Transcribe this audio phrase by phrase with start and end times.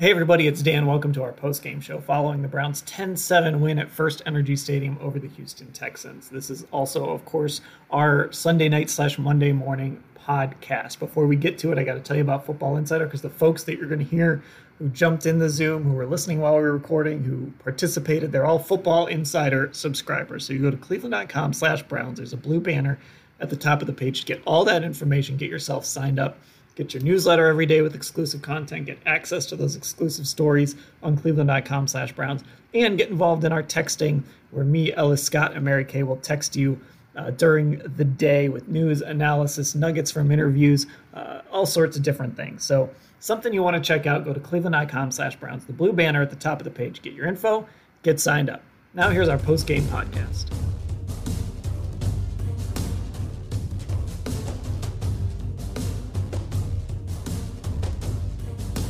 [0.00, 0.86] Hey everybody, it's Dan.
[0.86, 5.18] Welcome to our post-game show following the Browns' 10-7 win at First Energy Stadium over
[5.18, 6.28] the Houston Texans.
[6.28, 11.00] This is also, of course, our Sunday night slash Monday morning podcast.
[11.00, 13.28] Before we get to it, I got to tell you about Football Insider because the
[13.28, 14.40] folks that you're going to hear
[14.78, 18.46] who jumped in the Zoom, who were listening while we were recording, who participated, they're
[18.46, 20.46] all Football Insider subscribers.
[20.46, 22.18] So you go to cleveland.com slash Browns.
[22.18, 23.00] There's a blue banner
[23.40, 26.38] at the top of the page to get all that information, get yourself signed up
[26.78, 28.86] Get your newsletter every day with exclusive content.
[28.86, 32.44] Get access to those exclusive stories on cleveland.com slash Browns.
[32.72, 36.54] And get involved in our texting where me, Ellis Scott, and Mary Kay will text
[36.54, 36.80] you
[37.16, 42.36] uh, during the day with news, analysis, nuggets from interviews, uh, all sorts of different
[42.36, 42.62] things.
[42.62, 45.64] So something you want to check out, go to cleveland.com slash Browns.
[45.64, 47.02] The blue banner at the top of the page.
[47.02, 47.66] Get your info,
[48.04, 48.62] get signed up.
[48.94, 50.46] Now here's our post-game podcast.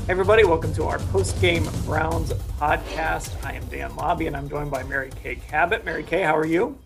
[0.09, 3.45] Everybody, welcome to our post-game Browns podcast.
[3.45, 5.85] I am Dan Labbe, and I'm joined by Mary Kay Cabot.
[5.85, 6.79] Mary Kay, how are you?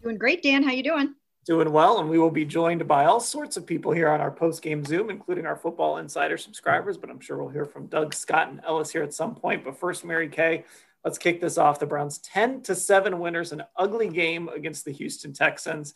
[0.00, 0.62] Doing great, Dan.
[0.62, 1.16] How you doing?
[1.44, 4.30] Doing well, and we will be joined by all sorts of people here on our
[4.30, 6.96] post-game Zoom, including our Football Insider subscribers.
[6.96, 9.64] But I'm sure we'll hear from Doug, Scott, and Ellis here at some point.
[9.64, 10.64] But first, Mary Kay,
[11.04, 11.80] let's kick this off.
[11.80, 15.94] The Browns 10 to 7 winners, an ugly game against the Houston Texans.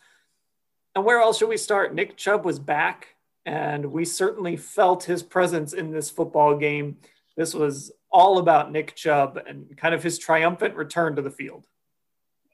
[0.96, 1.94] And where else should we start?
[1.94, 6.98] Nick Chubb was back and we certainly felt his presence in this football game.
[7.36, 11.66] This was all about Nick Chubb and kind of his triumphant return to the field.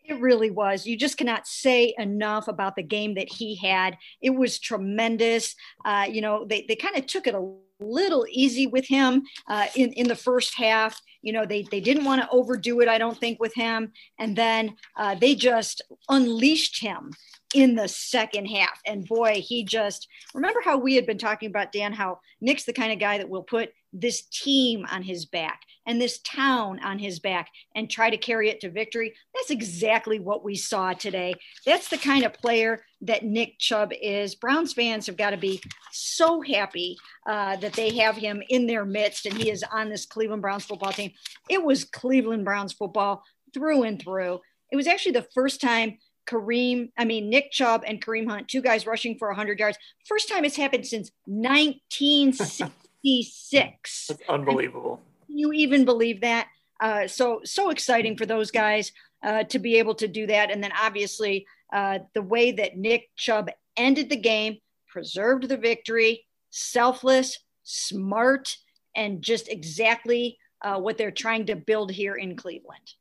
[0.04, 0.86] It really was.
[0.86, 3.98] You just cannot say enough about the game that he had.
[4.22, 5.54] It was tremendous.
[5.84, 9.66] Uh, you know, they, they kind of took it a little easy with him uh,
[9.76, 10.98] in, in the first half.
[11.20, 13.92] You know, they, they didn't want to overdo it, I don't think, with him.
[14.18, 17.12] And then uh, they just unleashed him
[17.54, 18.80] in the second half.
[18.86, 22.72] And boy, he just remember how we had been talking about Dan, how Nick's the
[22.72, 26.98] kind of guy that will put this team on his back and this town on
[26.98, 29.14] his back and try to carry it to victory.
[29.34, 31.34] That's exactly what we saw today.
[31.64, 34.34] That's the kind of player that Nick Chubb is.
[34.34, 38.84] Browns fans have got to be so happy uh, that they have him in their
[38.84, 41.12] midst and he is on this Cleveland Browns football team.
[41.48, 44.40] It was Cleveland Browns football through and through.
[44.70, 45.96] It was actually the first time
[46.28, 49.78] Kareem, I mean, Nick Chubb and Kareem Hunt, two guys rushing for 100 yards.
[50.06, 54.06] First time it's happened since 1966.
[54.08, 55.00] That's unbelievable.
[55.26, 56.48] Can you even believe that?
[56.80, 60.50] Uh, so, so exciting for those guys uh, to be able to do that.
[60.50, 66.26] And then obviously, uh, the way that Nick Chubb ended the game, preserved the victory,
[66.50, 68.56] selfless, smart,
[68.94, 72.94] and just exactly uh, what they're trying to build here in Cleveland.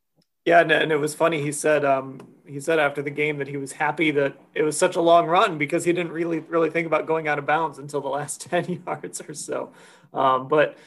[0.47, 1.41] Yeah, and, and it was funny.
[1.41, 4.77] He said um, he said after the game that he was happy that it was
[4.77, 7.79] such a long run because he didn't really really think about going out of bounds
[7.79, 9.73] until the last ten yards or so.
[10.13, 10.77] Um, but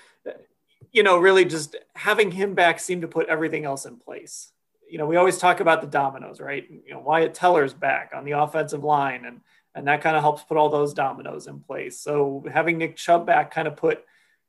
[0.92, 4.50] you know, really just having him back seemed to put everything else in place.
[4.88, 6.66] You know, we always talk about the dominoes, right?
[6.70, 9.42] You know, Wyatt Teller's back on the offensive line, and
[9.74, 12.00] and that kind of helps put all those dominoes in place.
[12.00, 14.06] So having Nick Chubb back kind of put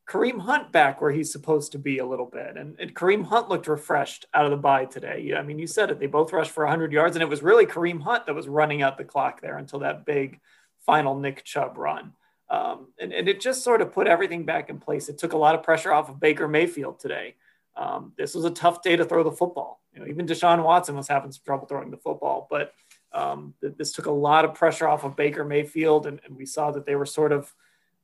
[0.07, 2.57] Kareem Hunt back where he's supposed to be a little bit.
[2.57, 5.33] And, and, Kareem Hunt looked refreshed out of the bye today.
[5.37, 5.99] I mean, you said it.
[5.99, 8.81] They both rushed for 100 yards, and it was really Kareem Hunt that was running
[8.81, 10.39] out the clock there until that big
[10.85, 12.13] final Nick Chubb run.
[12.49, 15.07] Um, and, and, it just sort of put everything back in place.
[15.07, 17.35] It took a lot of pressure off of Baker Mayfield today.
[17.77, 19.81] Um, this was a tough day to throw the football.
[19.93, 22.73] You know, even Deshaun Watson was having some trouble throwing the football, but
[23.13, 26.71] um, this took a lot of pressure off of Baker Mayfield, and, and we saw
[26.71, 27.53] that they were sort of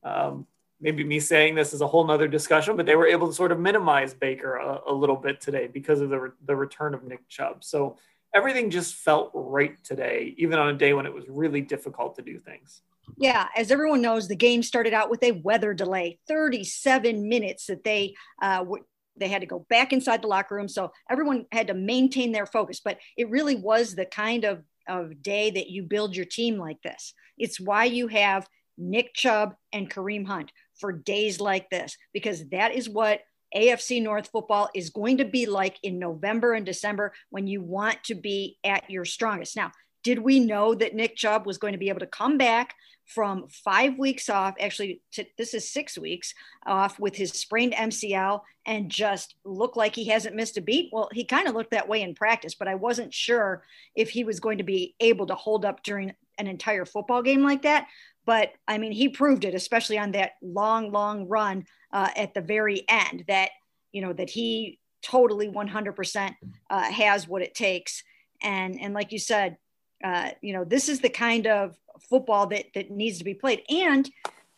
[0.02, 0.46] um,
[0.80, 3.52] maybe me saying this is a whole nother discussion, but they were able to sort
[3.52, 7.04] of minimize Baker a, a little bit today because of the, re- the return of
[7.04, 7.64] Nick Chubb.
[7.64, 7.96] So
[8.34, 12.22] everything just felt right today, even on a day when it was really difficult to
[12.22, 12.82] do things.
[13.16, 17.82] Yeah, as everyone knows, the game started out with a weather delay, 37 minutes that
[17.82, 18.84] they uh, w-
[19.16, 20.68] they had to go back inside the locker room.
[20.68, 22.80] So everyone had to maintain their focus.
[22.84, 26.80] But it really was the kind of, of day that you build your team like
[26.82, 27.14] this.
[27.36, 28.46] It's why you have
[28.76, 33.20] Nick Chubb and Kareem Hunt for days like this, because that is what
[33.54, 38.02] AFC North football is going to be like in November and December when you want
[38.04, 39.56] to be at your strongest.
[39.56, 39.72] Now,
[40.04, 42.74] did we know that Nick Chubb was going to be able to come back
[43.06, 44.54] from five weeks off?
[44.60, 46.34] Actually, to, this is six weeks
[46.66, 50.90] off with his sprained MCL and just look like he hasn't missed a beat.
[50.92, 53.64] Well, he kind of looked that way in practice, but I wasn't sure
[53.94, 57.42] if he was going to be able to hold up during an entire football game
[57.42, 57.88] like that.
[58.28, 61.64] But I mean, he proved it, especially on that long, long run
[61.94, 63.52] uh, at the very end, that
[63.90, 66.34] you know that he totally 100%
[66.68, 68.04] uh, has what it takes.
[68.42, 69.56] And and like you said,
[70.04, 71.74] uh, you know, this is the kind of
[72.10, 73.62] football that that needs to be played.
[73.70, 74.06] And,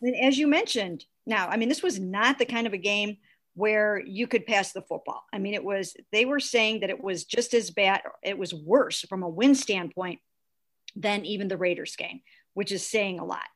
[0.02, 3.19] and as you mentioned, now, I mean, this was not the kind of a game
[3.55, 5.23] where you could pass the football.
[5.32, 8.52] I mean, it was they were saying that it was just as bad, it was
[8.52, 10.19] worse from a win standpoint
[10.96, 12.23] than even the Raiders game,
[12.55, 13.46] which is saying a lot.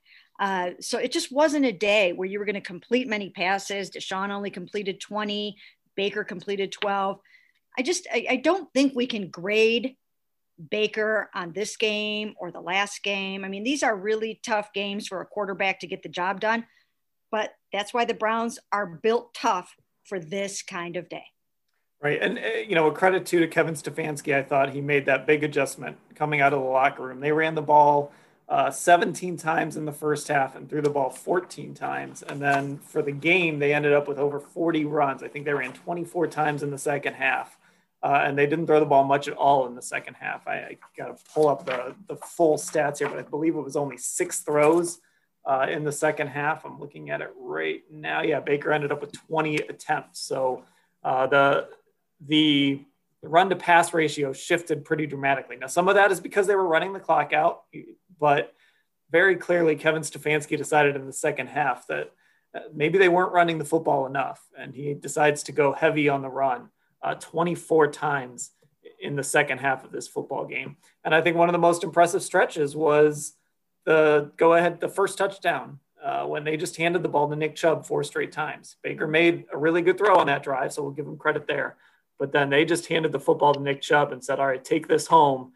[0.40, 3.90] Uh, so it just wasn't a day where you were going to complete many passes.
[3.90, 5.56] Deshaun only completed 20,
[5.96, 7.18] Baker completed 12.
[7.78, 9.96] I just I, I don't think we can grade
[10.70, 13.44] Baker on this game or the last game.
[13.44, 16.64] I mean, these are really tough games for a quarterback to get the job done,
[17.30, 21.24] but that's why the Browns are built tough for this kind of day.
[22.00, 22.20] Right.
[22.20, 24.34] And, uh, you know, a credit too to Kevin Stefanski.
[24.34, 27.20] I thought he made that big adjustment coming out of the locker room.
[27.20, 28.12] They ran the ball
[28.48, 32.22] uh, 17 times in the first half and threw the ball 14 times.
[32.22, 35.22] And then for the game, they ended up with over 40 runs.
[35.22, 37.56] I think they ran 24 times in the second half
[38.04, 40.46] uh, and they didn't throw the ball much at all in the second half.
[40.46, 43.62] I, I got to pull up the, the full stats here, but I believe it
[43.62, 45.00] was only six throws
[45.46, 46.66] uh, in the second half.
[46.66, 48.20] I'm looking at it right now.
[48.20, 50.20] Yeah, Baker ended up with 20 attempts.
[50.20, 50.64] So
[51.02, 51.68] uh, the
[52.26, 52.82] the
[53.22, 55.56] run to pass ratio shifted pretty dramatically.
[55.56, 57.62] Now, some of that is because they were running the clock out,
[58.18, 58.54] but
[59.10, 62.12] very clearly, Kevin Stefanski decided in the second half that
[62.54, 66.22] uh, maybe they weren't running the football enough, and he decides to go heavy on
[66.22, 66.68] the run
[67.02, 68.50] uh, 24 times
[69.00, 70.76] in the second half of this football game.
[71.04, 73.34] And I think one of the most impressive stretches was
[73.84, 77.54] the go ahead, the first touchdown uh, when they just handed the ball to Nick
[77.54, 78.76] Chubb four straight times.
[78.82, 81.76] Baker made a really good throw on that drive, so we'll give him credit there.
[82.18, 84.88] But then they just handed the football to Nick Chubb and said, All right, take
[84.88, 85.52] this home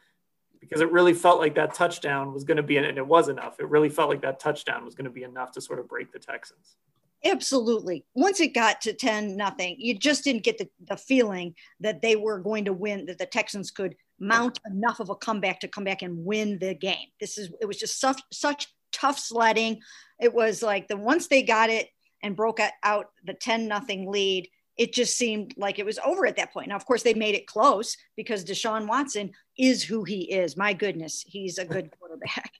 [0.68, 3.58] because it really felt like that touchdown was going to be, and it was enough.
[3.58, 6.12] It really felt like that touchdown was going to be enough to sort of break
[6.12, 6.76] the Texans.
[7.24, 8.04] Absolutely.
[8.14, 12.14] Once it got to 10 nothing, you just didn't get the, the feeling that they
[12.14, 15.84] were going to win, that the Texans could mount enough of a comeback to come
[15.84, 17.08] back and win the game.
[17.20, 19.80] This is it was just such such tough sledding.
[20.20, 21.88] It was like the once they got it
[22.22, 24.48] and broke out the 10 nothing lead,
[24.78, 26.68] it just seemed like it was over at that point.
[26.68, 30.56] Now, of course, they made it close because Deshaun Watson is who he is.
[30.56, 32.52] My goodness, he's a good quarterback.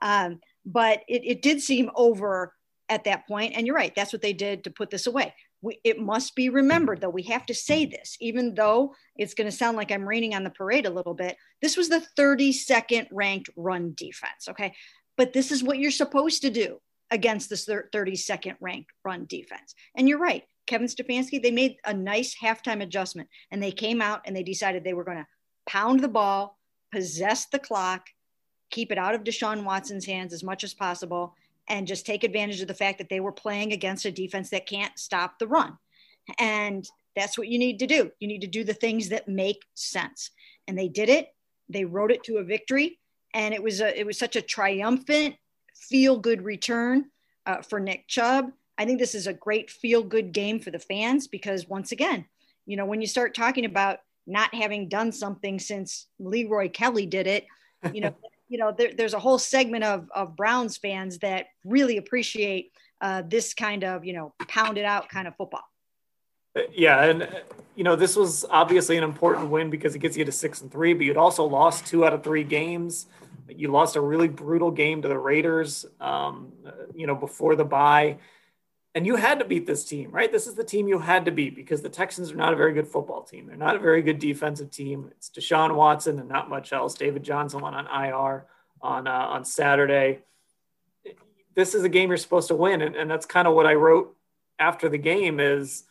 [0.00, 2.54] Um, but it, it did seem over
[2.88, 3.54] at that point.
[3.56, 5.34] And you're right, that's what they did to put this away.
[5.62, 9.50] We, it must be remembered, though, we have to say this, even though it's going
[9.50, 11.36] to sound like I'm raining on the parade a little bit.
[11.60, 14.48] This was the 32nd ranked run defense.
[14.48, 14.74] Okay.
[15.16, 16.80] But this is what you're supposed to do
[17.10, 19.74] against this 32nd ranked run defense.
[19.96, 20.44] And you're right.
[20.66, 24.82] Kevin Stefanski, they made a nice halftime adjustment and they came out and they decided
[24.82, 25.26] they were going to
[25.66, 26.58] pound the ball,
[26.92, 28.06] possess the clock,
[28.70, 31.34] keep it out of Deshaun Watson's hands as much as possible,
[31.68, 34.66] and just take advantage of the fact that they were playing against a defense that
[34.66, 35.78] can't stop the run.
[36.38, 38.10] And that's what you need to do.
[38.18, 40.30] You need to do the things that make sense.
[40.66, 41.28] And they did it.
[41.68, 42.98] They wrote it to a victory.
[43.32, 45.36] And it was a, it was such a triumphant,
[45.74, 47.06] feel good return
[47.46, 48.50] uh, for Nick Chubb.
[48.76, 52.26] I think this is a great feel good game for the fans because once again,
[52.66, 57.26] you know, when you start talking about not having done something since Leroy Kelly did
[57.26, 57.46] it,
[57.92, 58.14] you know,
[58.48, 63.22] you know, there, there's a whole segment of, of Browns fans that really appreciate uh,
[63.26, 65.64] this kind of, you know, pounded out kind of football.
[66.56, 67.28] Uh, yeah, and uh,
[67.74, 70.70] you know this was obviously an important win because it gets you to six and
[70.70, 73.06] three, but you'd also lost two out of three games.
[73.48, 77.64] You lost a really brutal game to the Raiders, um, uh, you know, before the
[77.64, 78.18] bye
[78.94, 80.30] and you had to beat this team, right?
[80.30, 82.72] This is the team you had to beat because the Texans are not a very
[82.72, 83.46] good football team.
[83.46, 85.10] They're not a very good defensive team.
[85.16, 86.94] It's Deshaun Watson and not much else.
[86.94, 88.46] David Johnson went on IR
[88.80, 90.20] on uh, on Saturday.
[91.54, 93.74] This is a game you're supposed to win, and, and that's kind of what I
[93.74, 94.16] wrote
[94.58, 95.40] after the game.
[95.40, 95.84] Is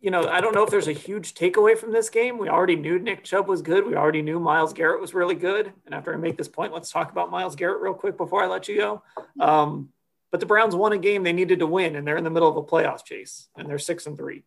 [0.00, 2.36] you know, I don't know if there's a huge takeaway from this game.
[2.36, 3.86] We already knew Nick Chubb was good.
[3.86, 5.72] We already knew Myles Garrett was really good.
[5.86, 8.48] And after I make this point, let's talk about Myles Garrett real quick before I
[8.48, 9.02] let you go.
[9.38, 9.90] Um,
[10.32, 12.48] but the Browns won a game they needed to win, and they're in the middle
[12.48, 14.42] of a playoff chase, and they're six and three.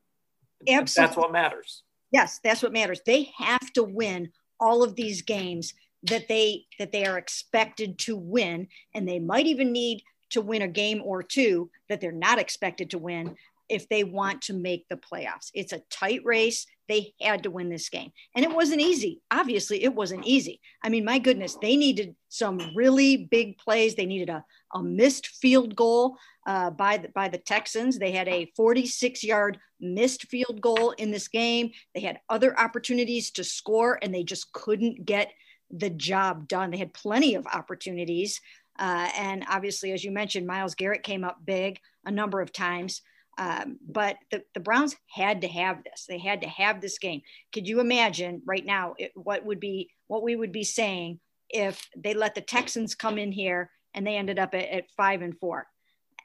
[0.67, 1.07] Absolutely.
[1.07, 1.83] That's what matters.
[2.11, 3.01] Yes, that's what matters.
[3.05, 5.73] They have to win all of these games
[6.03, 10.01] that they that they are expected to win, and they might even need
[10.31, 13.35] to win a game or two that they're not expected to win
[13.69, 15.49] if they want to make the playoffs.
[15.53, 16.65] It's a tight race.
[16.87, 18.11] They had to win this game.
[18.35, 19.21] And it wasn't easy.
[19.31, 20.61] Obviously, it wasn't easy.
[20.83, 23.95] I mean, my goodness, they needed some really big plays.
[23.95, 27.97] They needed a, a missed field goal uh, by, the, by the Texans.
[27.97, 31.71] They had a 46 yard missed field goal in this game.
[31.93, 35.31] They had other opportunities to score, and they just couldn't get
[35.71, 36.71] the job done.
[36.71, 38.39] They had plenty of opportunities.
[38.77, 43.01] Uh, and obviously, as you mentioned, Myles Garrett came up big a number of times.
[43.37, 46.05] Um, but the, the Browns had to have this.
[46.07, 47.21] They had to have this game.
[47.53, 51.87] Could you imagine right now it, what would be what we would be saying if
[51.97, 55.37] they let the Texans come in here and they ended up at, at five and
[55.37, 55.67] four?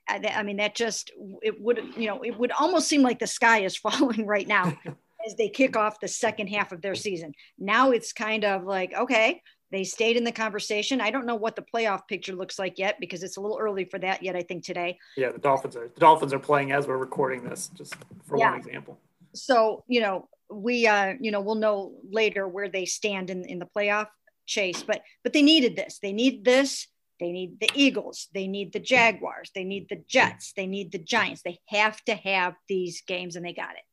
[0.09, 1.11] I, I mean, that just
[1.43, 4.76] it would you know it would almost seem like the sky is falling right now
[5.26, 7.33] as they kick off the second half of their season.
[7.59, 11.00] Now it's kind of like okay, they stayed in the conversation.
[11.00, 13.84] I don't know what the playoff picture looks like yet because it's a little early
[13.84, 14.36] for that yet.
[14.36, 14.98] I think today.
[15.16, 17.94] Yeah, the Dolphins are the Dolphins are playing as we're recording this, just
[18.26, 18.50] for yeah.
[18.50, 18.98] one example.
[19.34, 23.58] So you know we uh you know we'll know later where they stand in in
[23.58, 24.08] the playoff
[24.46, 25.98] chase, but but they needed this.
[26.02, 26.88] They need this.
[27.20, 28.28] They need the Eagles.
[28.32, 29.50] They need the Jaguars.
[29.54, 30.54] They need the Jets.
[30.56, 31.42] They need the Giants.
[31.42, 33.84] They have to have these games, and they got it.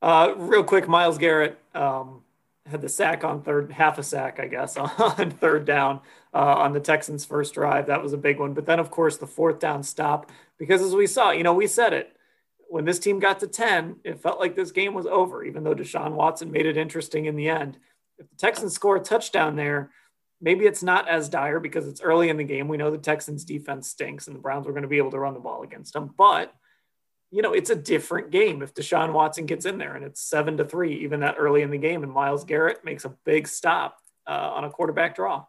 [0.00, 1.58] Uh, real quick, Myles Garrett.
[1.74, 2.22] Um,
[2.66, 6.00] had the sack on third, half a sack, I guess, on third down
[6.32, 7.86] uh, on the Texans' first drive.
[7.86, 8.54] That was a big one.
[8.54, 11.66] But then, of course, the fourth down stop, because as we saw, you know, we
[11.66, 12.16] said it
[12.72, 15.74] when this team got to 10, it felt like this game was over, even though
[15.74, 17.76] Deshaun Watson made it interesting in the end.
[18.16, 19.90] If the Texans score a touchdown there,
[20.40, 22.68] maybe it's not as dire because it's early in the game.
[22.68, 25.18] We know the Texans' defense stinks and the Browns were going to be able to
[25.18, 26.14] run the ball against them.
[26.16, 26.54] But
[27.32, 30.58] you know, it's a different game if Deshaun Watson gets in there and it's seven
[30.58, 33.96] to three, even that early in the game, and Myles Garrett makes a big stop
[34.26, 35.46] uh, on a quarterback draw.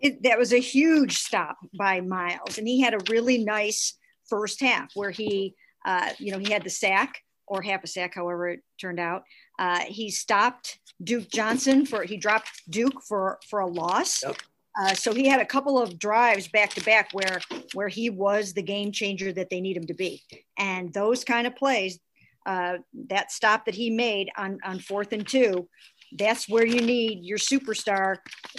[0.00, 3.94] It, that was a huge stop by Myles, and he had a really nice
[4.28, 8.14] first half where he, uh, you know, he had the sack or half a sack,
[8.14, 9.24] however it turned out.
[9.58, 14.22] Uh, he stopped Duke Johnson for he dropped Duke for for a loss.
[14.24, 14.36] Yep.
[14.78, 17.40] Uh, so he had a couple of drives back to back where
[17.72, 20.22] where he was the game changer that they need him to be,
[20.58, 21.98] and those kind of plays,
[22.44, 22.78] uh,
[23.08, 25.66] that stop that he made on on fourth and two,
[26.12, 28.16] that's where you need your superstar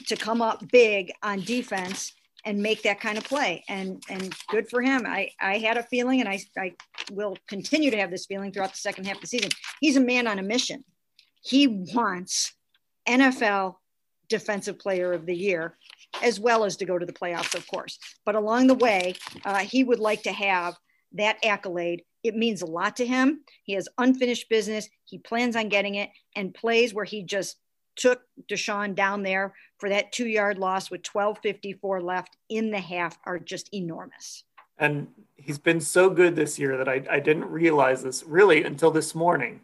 [0.07, 2.13] to come up big on defense
[2.45, 3.63] and make that kind of play.
[3.69, 5.05] And and good for him.
[5.05, 6.73] I I had a feeling, and I I
[7.11, 9.51] will continue to have this feeling throughout the second half of the season.
[9.81, 10.83] He's a man on a mission.
[11.43, 12.53] He wants
[13.07, 13.75] NFL
[14.29, 15.77] Defensive Player of the Year
[16.23, 17.99] as well as to go to the playoffs, of course.
[18.25, 20.75] But along the way, uh, he would like to have
[21.13, 22.03] that accolade.
[22.23, 23.41] It means a lot to him.
[23.63, 24.89] He has unfinished business.
[25.05, 27.57] He plans on getting it and plays where he just
[27.95, 33.17] took Deshaun down there for that two yard loss with 12.54 left in the half
[33.25, 34.43] are just enormous.
[34.77, 38.91] And he's been so good this year that I, I didn't realize this really until
[38.91, 39.61] this morning.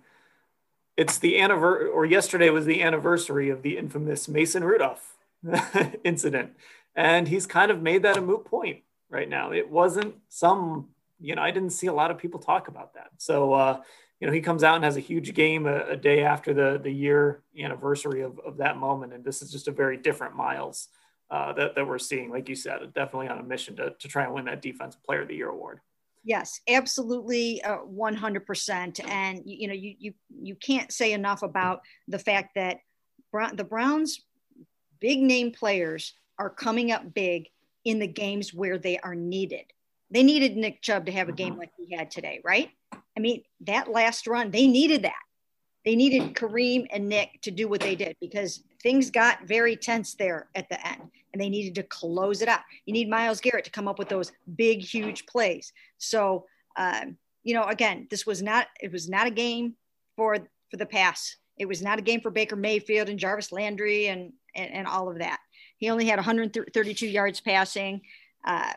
[0.98, 5.14] It's the anniversary, or yesterday was the anniversary of the infamous Mason Rudolph
[6.04, 6.52] incident.
[6.96, 9.52] And he's kind of made that a moot point right now.
[9.52, 13.10] It wasn't some, you know, I didn't see a lot of people talk about that.
[13.18, 13.82] So, uh,
[14.20, 16.80] you know, he comes out and has a huge game a, a, day after the,
[16.82, 19.14] the year anniversary of, of that moment.
[19.14, 20.88] And this is just a very different Myles
[21.30, 24.24] uh, that, that we're seeing, like you said, definitely on a mission to, to try
[24.24, 25.80] and win that Defensive Player of the Year award.
[26.24, 29.10] Yes, absolutely, uh, 100%.
[29.10, 32.78] And, you know, you, you, you can't say enough about the fact that
[33.32, 34.22] Brown, the Browns
[35.04, 37.50] big name players are coming up big
[37.84, 39.66] in the games where they are needed.
[40.10, 41.60] They needed Nick Chubb to have a game mm-hmm.
[41.60, 42.70] like he had today, right?
[42.94, 45.22] I mean, that last run, they needed that.
[45.84, 50.14] They needed Kareem and Nick to do what they did because things got very tense
[50.14, 51.02] there at the end
[51.34, 52.62] and they needed to close it out.
[52.86, 55.74] You need Myles Garrett to come up with those big, huge plays.
[55.98, 56.46] So,
[56.78, 59.76] um, you know, again, this was not, it was not a game
[60.16, 60.38] for,
[60.72, 61.36] for the pass.
[61.58, 65.10] It was not a game for Baker Mayfield and Jarvis Landry and and, and all
[65.10, 65.40] of that.
[65.78, 68.02] He only had 132 yards passing.
[68.46, 68.74] Uh,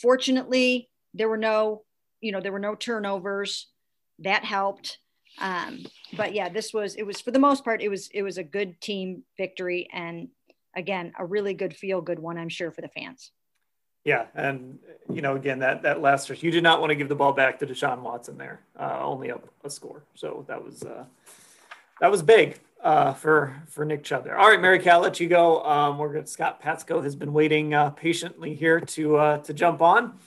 [0.00, 1.82] fortunately, there were no,
[2.20, 3.68] you know, there were no turnovers.
[4.20, 4.98] That helped.
[5.38, 5.84] Um,
[6.16, 8.42] but yeah, this was it was for the most part it was it was a
[8.42, 10.28] good team victory and
[10.76, 13.32] again a really good feel good one I'm sure for the fans.
[14.04, 14.78] Yeah, and
[15.12, 17.32] you know, again, that that last stretch, you did not want to give the ball
[17.32, 20.02] back to Deshaun Watson there, uh, only up a score.
[20.14, 21.04] So that was uh,
[22.00, 24.38] that was big uh, for for Nick Chubb there.
[24.38, 25.62] All right, Mary Kay, let you go.
[25.64, 26.28] Um, we're good.
[26.28, 30.18] Scott Patsko has been waiting uh, patiently here to uh, to jump on,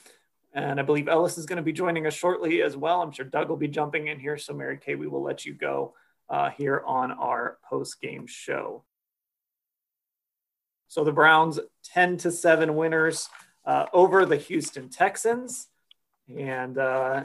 [0.53, 3.01] and I believe Ellis is going to be joining us shortly as well.
[3.01, 4.37] I'm sure Doug will be jumping in here.
[4.37, 5.93] So Mary Kay, we will let you go
[6.29, 8.83] uh, here on our post game show.
[10.87, 13.27] So the Browns 10 to 7 winners
[13.65, 15.67] uh, over the Houston Texans.
[16.37, 17.23] And uh,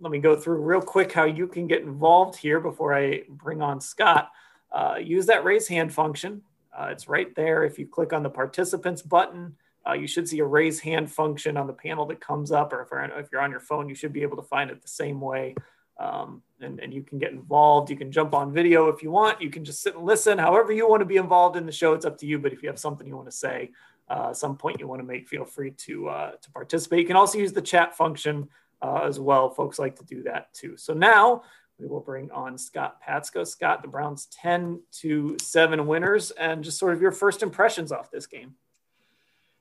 [0.00, 3.60] let me go through real quick how you can get involved here before I bring
[3.60, 4.30] on Scott.
[4.72, 6.42] Uh, use that raise hand function.
[6.76, 7.64] Uh, it's right there.
[7.64, 9.54] If you click on the participants button,
[9.86, 12.82] uh, you should see a raise hand function on the panel that comes up, or
[12.82, 15.54] if, you're on your phone, you should be able to find it the same way.
[15.98, 17.90] Um, and, and you can get involved.
[17.90, 19.42] You can jump on video if you want.
[19.42, 20.38] You can just sit and listen.
[20.38, 22.38] However, you want to be involved in the show, it's up to you.
[22.38, 23.70] But if you have something you want to say,
[24.08, 27.00] uh, some point you want to make, feel free to uh, to participate.
[27.00, 28.48] You can also use the chat function
[28.80, 29.50] uh, as well.
[29.50, 30.76] Folks like to do that too.
[30.76, 31.42] So now
[31.82, 33.46] we will bring on Scott Patsko.
[33.46, 38.10] Scott, the Browns 10 to 7 winners, and just sort of your first impressions off
[38.10, 38.54] this game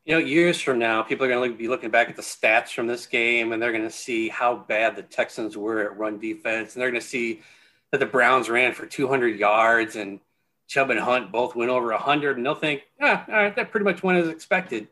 [0.06, 2.70] you know, years from now, people are going to be looking back at the stats
[2.70, 6.18] from this game and they're going to see how bad the Texans were at run
[6.18, 6.74] defense.
[6.74, 7.42] And they're going to see
[7.92, 10.20] that the Browns ran for 200 yards and
[10.68, 12.38] Chubb and Hunt both went over 100.
[12.38, 14.88] And they'll think, ah, all right, that pretty much went as expected.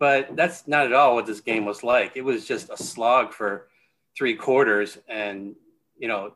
[0.00, 2.16] But that's not at all what this game was like.
[2.16, 3.68] It was just a slog for
[4.16, 4.98] three quarters.
[5.06, 5.54] And,
[5.96, 6.32] you know,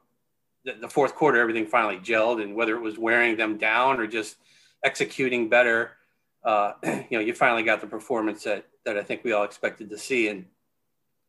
[0.64, 2.42] the, fourth quarter, everything finally gelled.
[2.42, 4.36] And whether it was wearing them down or just
[4.82, 5.92] executing better–
[6.44, 9.90] uh, you know, you finally got the performance that, that I think we all expected
[9.90, 10.28] to see.
[10.28, 10.46] And,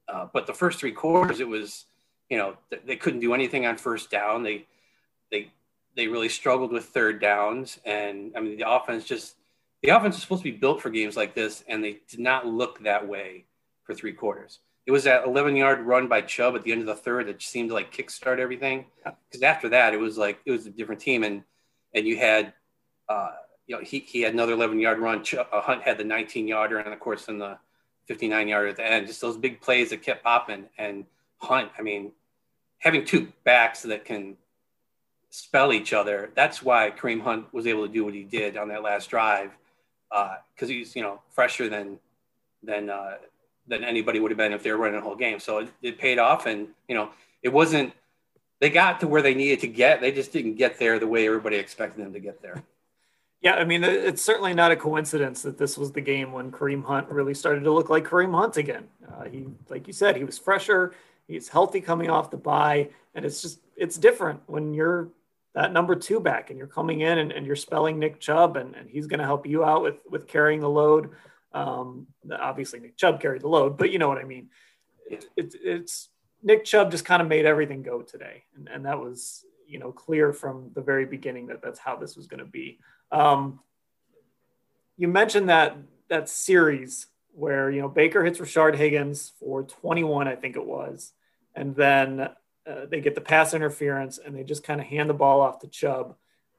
[0.08, 1.86] uh, but the first three quarters, it was,
[2.30, 4.44] you know, th- they couldn't do anything on first down.
[4.44, 4.66] They,
[5.32, 5.52] they,
[5.96, 7.80] they really struggled with third downs.
[7.86, 9.36] And I mean, the offense just,
[9.82, 12.46] the offense is supposed to be built for games like this, and they did not
[12.48, 13.46] look that way
[13.84, 14.60] for three quarters.
[14.86, 17.42] It was that 11 yard run by Chubb at the end of the third that
[17.42, 18.86] seemed to like kickstart everything.
[19.04, 21.24] Because after that, it was like, it was a different team.
[21.24, 21.44] And,
[21.94, 22.54] and you had,
[23.10, 23.32] uh,
[23.66, 25.24] you know, he, he had another 11 yard run.
[25.36, 27.58] Uh, Hunt had the 19 yarder, and of course, in the
[28.06, 29.08] 59 yarder at the end.
[29.08, 30.66] Just those big plays that kept popping.
[30.78, 31.06] And
[31.38, 32.12] Hunt, I mean,
[32.78, 34.38] having two backs that can
[35.32, 38.68] spell each other, that's why Kareem Hunt was able to do what he did on
[38.70, 39.52] that last drive
[40.10, 42.00] because uh, he's, you know, fresher than
[42.64, 43.16] than uh,
[43.68, 45.40] than anybody would have been if they were running a whole game.
[45.40, 47.10] So it, it paid off, and you know,
[47.42, 47.94] it wasn't.
[48.60, 50.02] They got to where they needed to get.
[50.02, 52.64] They just didn't get there the way everybody expected them to get there.
[53.42, 56.84] Yeah, I mean, it's certainly not a coincidence that this was the game when Kareem
[56.84, 58.88] Hunt really started to look like Kareem Hunt again.
[59.08, 60.94] Uh, he, like you said, he was fresher,
[61.28, 65.10] he's healthy coming off the bye, and it's just it's different when you're
[65.54, 68.76] that number two back and you're coming in and, and you're spelling Nick Chubb, and,
[68.76, 71.12] and he's going to help you out with with carrying the load.
[71.56, 74.50] Um, obviously, Nick Chubb carried the load, but you know what I mean.
[75.10, 76.10] It, it, it's
[76.44, 79.92] Nick Chubb just kind of made everything go today, and, and that was you know
[79.92, 82.80] clear from the very beginning that that's how this was going to be.
[83.12, 83.62] Um,
[84.98, 85.78] you mentioned that
[86.10, 91.14] that series where you know Baker hits Rashard Higgins for 21, I think it was,
[91.56, 92.20] and then
[92.68, 95.60] uh, they get the pass interference and they just kind of hand the ball off
[95.60, 96.16] to Chubb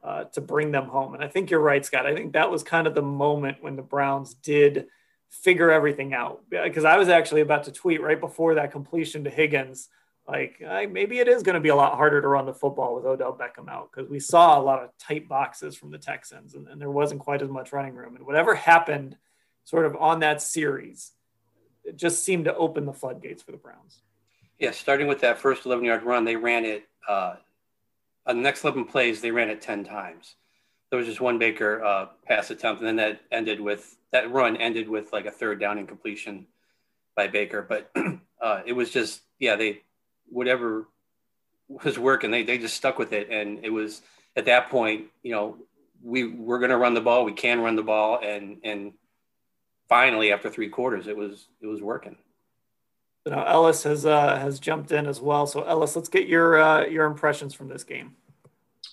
[0.07, 1.15] uh, to bring them home.
[1.15, 2.07] And I think you're right, Scott.
[2.07, 4.87] I think that was kind of the moment when the Browns did
[5.29, 9.31] figure everything out because I was actually about to tweet right before that completion to
[9.31, 9.89] Higgins
[10.29, 12.95] like I, maybe it is going to be a lot harder to run the football
[12.95, 16.55] with Odell Beckham out because we saw a lot of tight boxes from the Texans
[16.55, 18.17] and, and, there wasn't quite as much running room.
[18.17, 19.17] And whatever happened
[19.65, 21.13] sort of on that series,
[21.85, 24.03] it just seemed to open the floodgates for the Browns.
[24.59, 27.37] Yeah, starting with that first 11 yard run, they ran it uh,
[28.27, 30.35] on the next 11 plays, they ran it 10 times.
[30.91, 34.57] There was just one Baker uh, pass attempt, and then that ended with that run
[34.57, 36.47] ended with like a third down incompletion
[37.17, 37.63] by Baker.
[37.63, 37.91] But
[38.41, 39.83] uh, it was just, yeah, they
[40.29, 40.87] whatever
[41.69, 43.31] was working, they, they just stuck with it.
[43.31, 44.03] And it was
[44.37, 45.57] at that point, you know,
[46.03, 47.25] we we're going to run the ball.
[47.25, 48.21] We can run the ball.
[48.23, 48.93] And, and
[49.89, 52.17] finally, after three quarters, it was, it was working.
[53.27, 55.49] So now Ellis has, uh, has jumped in as well.
[55.49, 58.15] So Ellis, let's get your, uh, your impressions from this game.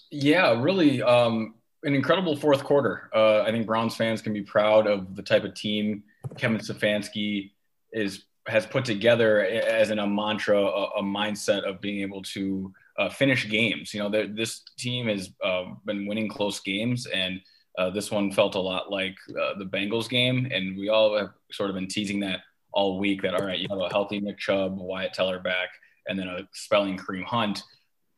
[0.10, 3.12] Yeah, really, um, an incredible fourth quarter.
[3.14, 6.02] Uh, I think Browns fans can be proud of the type of team
[6.36, 7.52] Kevin Stefanski
[7.92, 12.74] is has put together as in a mantra, a, a mindset of being able to
[12.98, 13.94] uh, finish games.
[13.94, 17.40] You know, this team has uh, been winning close games, and
[17.78, 20.50] uh, this one felt a lot like uh, the Bengals game.
[20.52, 22.42] And we all have sort of been teasing that
[22.74, 25.70] all week that, all right, you have a healthy Nick Chubb, Wyatt Teller back,
[26.08, 27.64] and then a spelling Kareem Hunt.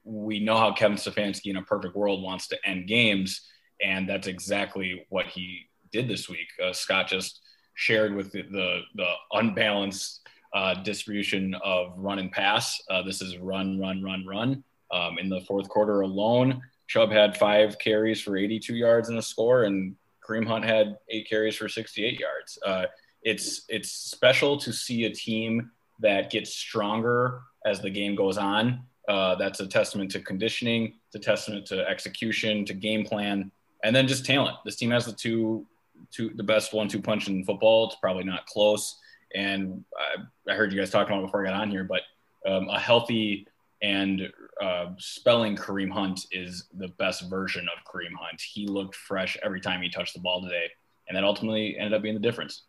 [0.03, 3.41] We know how Kevin Stefanski in a perfect world wants to end games,
[3.83, 6.47] and that's exactly what he did this week.
[6.63, 7.41] Uh, Scott just
[7.73, 10.21] shared with the the, the unbalanced
[10.53, 12.81] uh, distribution of run and pass.
[12.89, 14.63] Uh, this is run, run, run, run.
[14.91, 19.21] Um, in the fourth quarter alone, Chubb had five carries for 82 yards and a
[19.21, 19.95] score, and
[20.27, 22.57] Kareem Hunt had eight carries for 68 yards.
[22.65, 22.85] Uh,
[23.25, 28.83] it's it's special to see a team that gets stronger as the game goes on.
[29.09, 30.93] Uh, that's a testament to conditioning.
[31.07, 33.51] It's a testament to execution, to game plan,
[33.83, 34.57] and then just talent.
[34.63, 35.65] This team has the two,
[36.11, 37.87] two the best one-two punch in football.
[37.87, 38.99] It's probably not close.
[39.33, 42.01] And I, I heard you guys talking about before I got on here, but
[42.47, 43.47] um, a healthy
[43.81, 48.39] and uh, spelling Kareem Hunt is the best version of Kareem Hunt.
[48.41, 50.69] He looked fresh every time he touched the ball today,
[51.07, 52.63] and that ultimately ended up being the difference.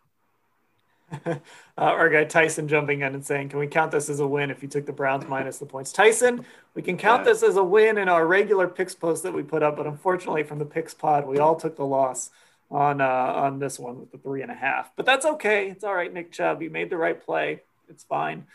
[1.27, 1.38] uh,
[1.77, 4.62] our guy Tyson jumping in and saying, "Can we count this as a win if
[4.62, 7.33] you took the Browns minus the points?" Tyson, we can count yeah.
[7.33, 10.42] this as a win in our regular picks post that we put up, but unfortunately,
[10.42, 12.31] from the picks pod, we all took the loss
[12.71, 14.90] on uh, on this one with the three and a half.
[14.97, 15.69] But that's okay.
[15.69, 16.62] It's all right, Nick Chubb.
[16.62, 17.62] You made the right play.
[17.88, 18.47] It's fine.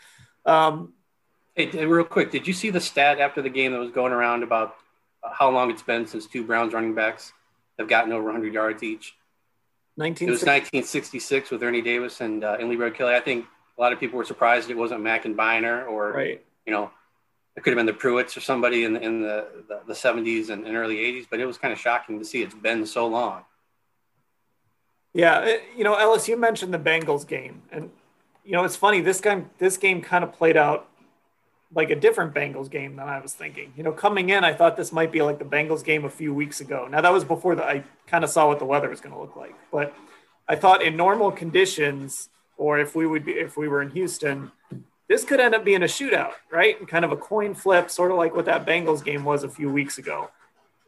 [0.44, 0.92] Um,
[1.54, 4.42] Hey, real quick, did you see the stat after the game that was going around
[4.42, 4.74] about
[5.22, 7.34] how long it's been since two Browns running backs
[7.78, 9.14] have gotten over 100 yards each?
[9.98, 13.14] 19- it was 1966 with Ernie Davis and uh, and Leroy Kelly.
[13.14, 16.44] I think a lot of people were surprised it wasn't Mack and Byner or right.
[16.66, 16.90] you know
[17.56, 20.48] it could have been the Pruitts or somebody in the, in the, the, the 70s
[20.48, 21.26] and, and, early 80s.
[21.30, 23.44] But it was kind of shocking to see it's been so long.
[25.12, 27.90] Yeah, it, you know, Ellis, you mentioned the Bengals game, and
[28.44, 29.02] you know it's funny.
[29.02, 30.88] This game this game kind of played out
[31.74, 33.72] like a different Bengals game than I was thinking.
[33.76, 36.34] You know, coming in, I thought this might be like the Bengals game a few
[36.34, 36.86] weeks ago.
[36.90, 39.20] Now that was before the, I kind of saw what the weather was going to
[39.20, 39.94] look like, but
[40.48, 44.52] I thought in normal conditions, or if we would be, if we were in Houston,
[45.08, 46.78] this could end up being a shootout, right?
[46.78, 49.48] And kind of a coin flip, sort of like what that Bengals game was a
[49.48, 50.30] few weeks ago.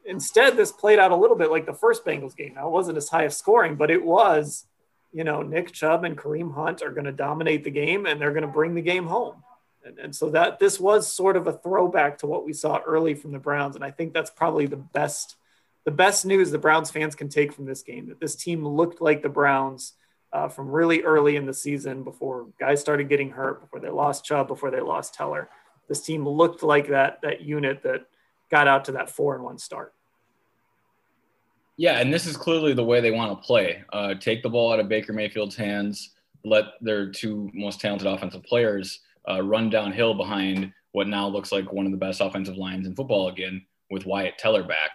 [0.07, 2.55] Instead, this played out a little bit like the first Bengals game.
[2.55, 4.67] Now it wasn't as high of scoring, but it was,
[5.13, 8.33] you know, Nick Chubb and Kareem Hunt are going to dominate the game and they're
[8.33, 9.44] going to bring the game home.
[9.85, 13.15] And, and so that this was sort of a throwback to what we saw early
[13.15, 13.77] from the Browns.
[13.77, 15.37] And I think that's probably the best
[15.85, 19.03] the best news the Browns fans can take from this game that this team looked
[19.03, 19.93] like the Browns
[20.33, 24.25] uh, from really early in the season before guys started getting hurt, before they lost
[24.25, 25.51] Chubb, before they lost Teller.
[25.89, 28.07] This team looked like that that unit that
[28.51, 29.93] got out to that four and one start.
[31.77, 33.83] Yeah, and this is clearly the way they want to play.
[33.93, 36.11] Uh, take the ball out of Baker Mayfield's hands,
[36.45, 41.73] let their two most talented offensive players uh, run downhill behind what now looks like
[41.73, 44.91] one of the best offensive lines in football again with Wyatt Teller back.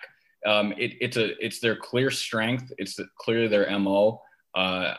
[0.46, 2.72] Um, it, it's a it's their clear strength.
[2.78, 4.22] It's the, clearly their mo.
[4.56, 4.94] Uh,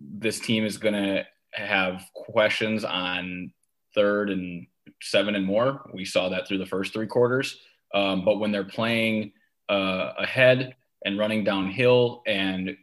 [0.00, 3.52] this team is going to have questions on
[3.94, 4.66] third and
[5.02, 5.88] seven and more.
[5.94, 7.58] We saw that through the first three quarters.
[7.94, 9.32] Um, but when they're playing
[9.68, 12.76] uh, ahead and running downhill and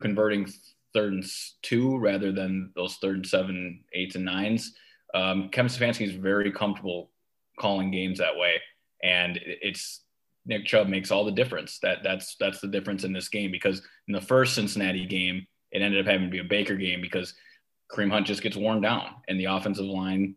[0.00, 0.50] converting
[0.94, 1.24] third and
[1.62, 4.74] two rather than those third and seven, eights and nines,
[5.14, 7.10] um, Kevin Stefanski is very comfortable
[7.58, 8.54] calling games that way,
[9.02, 10.00] and it's
[10.46, 11.78] Nick Chubb makes all the difference.
[11.80, 15.82] That that's that's the difference in this game because in the first Cincinnati game, it
[15.82, 17.34] ended up having to be a Baker game because
[17.90, 20.34] Kareem Hunt just gets worn down, and the offensive line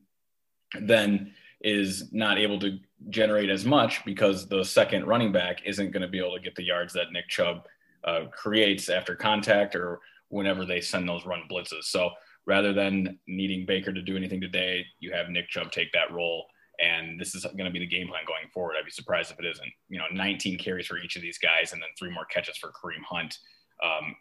[0.82, 6.02] then is not able to generate as much because the second running back isn't going
[6.02, 7.66] to be able to get the yards that Nick Chubb
[8.04, 11.86] uh, creates after contact or whenever they send those run blitzes.
[11.86, 12.12] So
[12.46, 16.46] rather than needing Baker to do anything today, you have Nick Chubb take that role.
[16.80, 18.76] And this is going to be the game plan going forward.
[18.78, 19.72] I'd be surprised if it isn't.
[19.88, 22.70] You know, 19 carries for each of these guys, and then three more catches for
[22.70, 23.38] Kareem Hunt.
[23.84, 24.16] Um,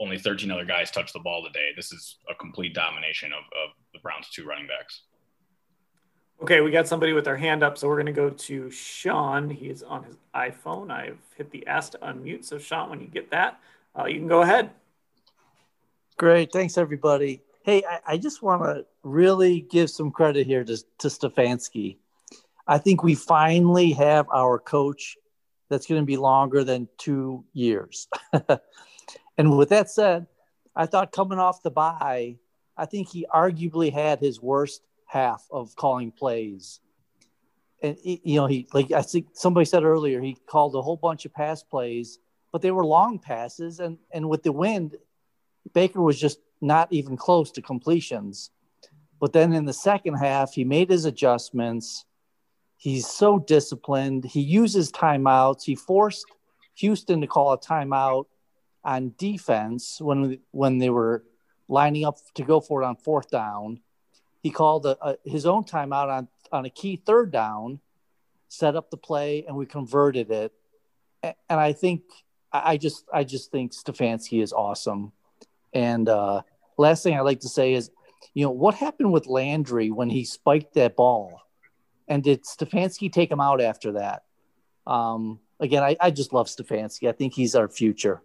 [0.00, 1.70] only 13 other guys touched the ball today.
[1.76, 5.02] This is a complete domination of, of the Browns' two running backs.
[6.42, 9.50] Okay, we got somebody with their hand up, so we're going to go to Sean.
[9.50, 10.90] He is on his iPhone.
[10.90, 12.46] I've hit the ask to unmute.
[12.46, 13.60] So, Sean, when you get that,
[13.98, 14.70] uh, you can go ahead.
[16.16, 16.50] Great.
[16.50, 17.42] Thanks, everybody.
[17.62, 21.98] Hey, I, I just want to really give some credit here to, to Stefanski.
[22.66, 25.16] I think we finally have our coach
[25.68, 28.08] that's going to be longer than two years.
[29.38, 30.26] and with that said,
[30.74, 32.36] I thought coming off the bye,
[32.76, 36.80] I think he arguably had his worst half of calling plays.
[37.82, 41.24] And you know, he like I think somebody said earlier, he called a whole bunch
[41.26, 42.18] of pass plays,
[42.52, 44.96] but they were long passes, and and with the wind,
[45.72, 48.50] Baker was just not even close to completions.
[49.20, 52.04] But then in the second half, he made his adjustments.
[52.76, 54.24] He's so disciplined.
[54.24, 55.64] He uses timeouts.
[55.64, 56.24] He forced
[56.76, 58.24] Houston to call a timeout
[58.82, 61.22] on defense when when they were
[61.68, 63.80] lining up to go for it on fourth down.
[64.42, 67.80] He called a, a, his own timeout on on a key third down,
[68.48, 70.52] set up the play, and we converted it.
[71.22, 72.02] And I think
[72.50, 75.12] I just I just think Stefanski is awesome.
[75.72, 76.42] And uh,
[76.80, 77.90] last thing I'd like to say is,
[78.34, 81.40] you know, what happened with Landry when he spiked that ball?
[82.08, 84.22] And did Stefanski take him out after that?
[84.86, 87.08] Um, again, I, I just love Stefanski.
[87.08, 88.22] I think he's our future.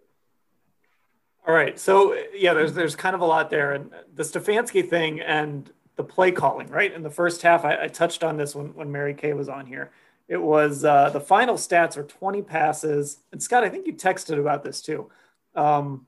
[1.46, 1.78] All right.
[1.78, 6.02] So yeah, there's there's kind of a lot there, and the Stefanski thing and the
[6.02, 6.92] play calling, right?
[6.92, 9.66] In the first half, I, I touched on this when when Mary Kay was on
[9.66, 9.92] here.
[10.26, 14.40] It was uh, the final stats are 20 passes, and Scott, I think you texted
[14.40, 15.08] about this too.
[15.54, 16.06] Um,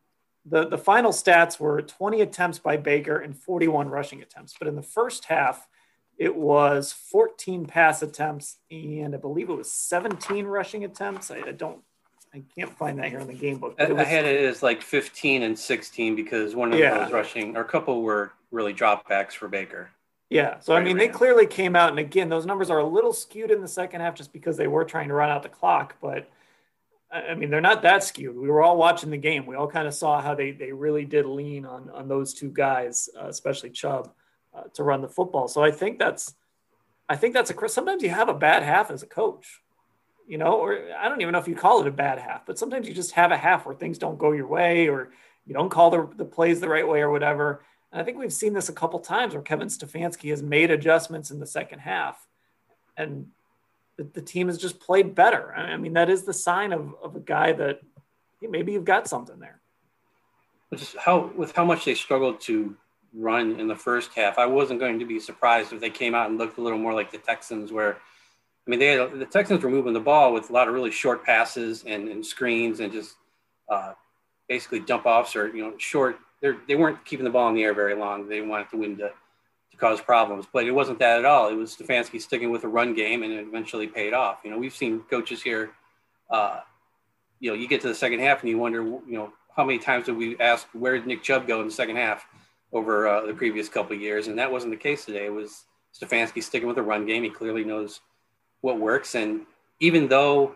[0.49, 4.77] the the final stats were 20 attempts by Baker and 41 rushing attempts, but in
[4.77, 5.69] the first half,
[6.17, 11.31] it was 14 pass attempts and I believe it was 17 rushing attempts.
[11.31, 11.81] I, I don't
[12.35, 13.75] I can't find that here in the game book.
[13.79, 16.99] I, was, I, had it as like 15 and 16 because one of yeah.
[16.99, 19.91] those rushing, or a couple were really dropbacks for Baker.
[20.31, 20.59] Yeah.
[20.61, 21.89] So, I mean, they clearly came out.
[21.91, 24.67] And again, those numbers are a little skewed in the second half just because they
[24.67, 25.97] were trying to run out the clock.
[26.03, 26.29] But
[27.11, 28.37] I mean, they're not that skewed.
[28.37, 29.47] We were all watching the game.
[29.47, 32.51] We all kind of saw how they, they really did lean on, on those two
[32.51, 34.12] guys, uh, especially Chubb,
[34.55, 35.49] uh, to run the football.
[35.49, 36.35] So I think that's,
[37.09, 39.62] I think that's a, sometimes you have a bad half as a coach
[40.29, 42.59] you know, or I don't even know if you call it a bad half, but
[42.59, 45.11] sometimes you just have a half where things don't go your way or
[45.47, 47.64] you don't call the, the plays the right way or whatever.
[47.90, 51.31] And I think we've seen this a couple times where Kevin Stefanski has made adjustments
[51.31, 52.27] in the second half
[52.99, 53.29] and
[54.05, 55.55] the, team has just played better.
[55.55, 57.81] I mean, that is the sign of, of a guy that
[58.41, 59.61] hey, maybe you've got something there.
[60.99, 62.77] How, with how much they struggled to
[63.15, 66.29] run in the first half, I wasn't going to be surprised if they came out
[66.29, 67.99] and looked a little more like the Texans where–
[68.69, 70.91] I mean, they had, the Texans were moving the ball with a lot of really
[70.91, 73.15] short passes and, and screens and just
[73.71, 73.95] uh,
[74.47, 76.19] basically dump offs or you know short.
[76.43, 78.29] They weren't keeping the ball in the air very long.
[78.29, 79.11] They wanted to, to
[79.79, 81.49] cause problems, but it wasn't that at all.
[81.49, 84.41] It was Stefanski sticking with a run game, and it eventually paid off.
[84.45, 85.71] You know, we've seen coaches here.
[86.31, 86.61] Uh,
[87.41, 89.79] you know, you get to the second half and you wonder, you know, how many
[89.79, 92.27] times did we ask where did Nick Chubb go in the second half
[92.73, 95.27] over uh, the previous couple years, and that wasn't the case today.
[95.27, 95.64] It was
[95.95, 97.23] Stefanski sticking with a run game.
[97.23, 98.01] He clearly knows
[98.61, 99.14] what works.
[99.14, 99.43] And
[99.81, 100.55] even though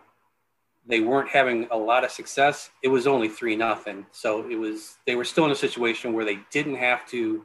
[0.87, 4.07] they weren't having a lot of success, it was only three nothing.
[4.13, 7.45] So it was they were still in a situation where they didn't have to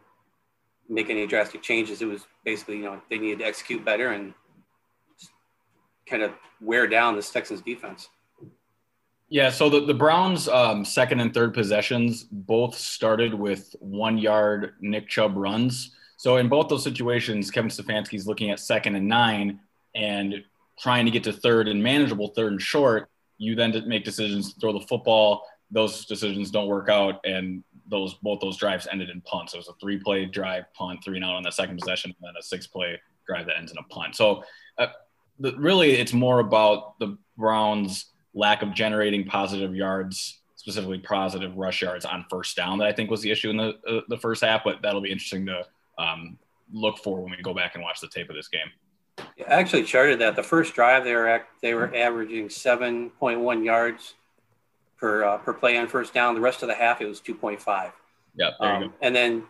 [0.89, 2.01] make any drastic changes.
[2.01, 4.33] It was basically, you know, they needed to execute better and
[6.05, 8.09] kind of wear down this Texans defense.
[9.29, 14.75] Yeah, so the, the Browns' um, second and third possessions both started with one yard
[14.79, 15.91] Nick Chubb runs.
[16.15, 19.59] So in both those situations, Kevin Stefanski is looking at second and nine,
[19.93, 20.43] and
[20.79, 24.59] trying to get to third and manageable third and short, you then make decisions to
[24.59, 25.43] throw the football.
[25.71, 29.53] Those decisions don't work out, and those both those drives ended in punts.
[29.53, 32.27] It was a three play drive punt, three and out on the second possession, and
[32.27, 34.15] then a six play drive that ends in a punt.
[34.15, 34.43] So
[34.77, 34.87] uh,
[35.39, 41.81] the, really, it's more about the Browns' lack of generating positive yards, specifically positive rush
[41.81, 42.77] yards on first down.
[42.79, 44.63] That I think was the issue in the uh, the first half.
[44.63, 45.65] But that'll be interesting to
[45.97, 46.37] um,
[46.71, 48.69] look for when we go back and watch the tape of this game.
[49.19, 54.13] I actually charted that the first drive they were they were averaging 7.1 yards
[54.97, 56.35] per uh, per play on first down.
[56.35, 57.91] The rest of the half it was 2.5.
[58.35, 59.43] Yeah, um, and then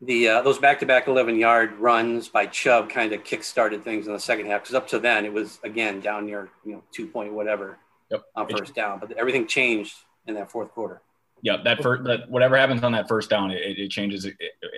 [0.00, 3.84] the uh, those back to back 11 yard runs by Chubb kind of kick started
[3.84, 6.72] things in the second half because up to then it was again down near you
[6.72, 7.78] know two point whatever
[8.10, 8.24] yep.
[8.34, 9.94] on first down, but everything changed
[10.26, 11.02] in that fourth quarter.
[11.42, 14.34] Yeah, that first, that whatever happens on that first down, it, it changes it,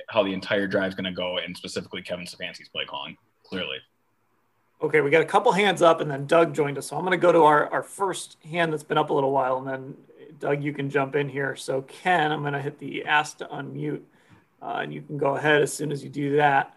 [0.08, 3.16] how the entire drive is going to go, and specifically Kevin Stefanski's play calling.
[3.44, 3.76] Clearly.
[4.82, 6.88] Okay, we got a couple hands up, and then Doug joined us.
[6.88, 9.32] So I'm going to go to our, our first hand that's been up a little
[9.32, 9.96] while, and then
[10.38, 11.56] Doug, you can jump in here.
[11.56, 14.02] So Ken, I'm going to hit the ask to unmute,
[14.60, 16.76] uh, and you can go ahead as soon as you do that.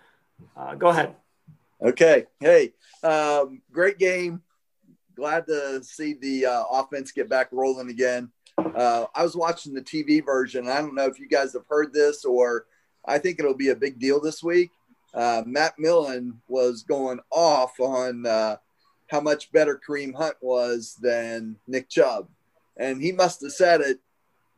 [0.55, 1.13] Uh, go ahead.
[1.81, 2.25] Okay.
[2.39, 2.71] Hey,
[3.03, 4.41] um, great game.
[5.15, 8.31] Glad to see the uh, offense get back rolling again.
[8.57, 10.69] Uh, I was watching the TV version.
[10.69, 12.65] I don't know if you guys have heard this, or
[13.03, 14.71] I think it'll be a big deal this week
[15.13, 18.57] uh, Matt Millen was going off on uh,
[19.07, 22.27] how much better Kareem Hunt was than Nick Chubb.
[22.77, 23.99] And he must have said it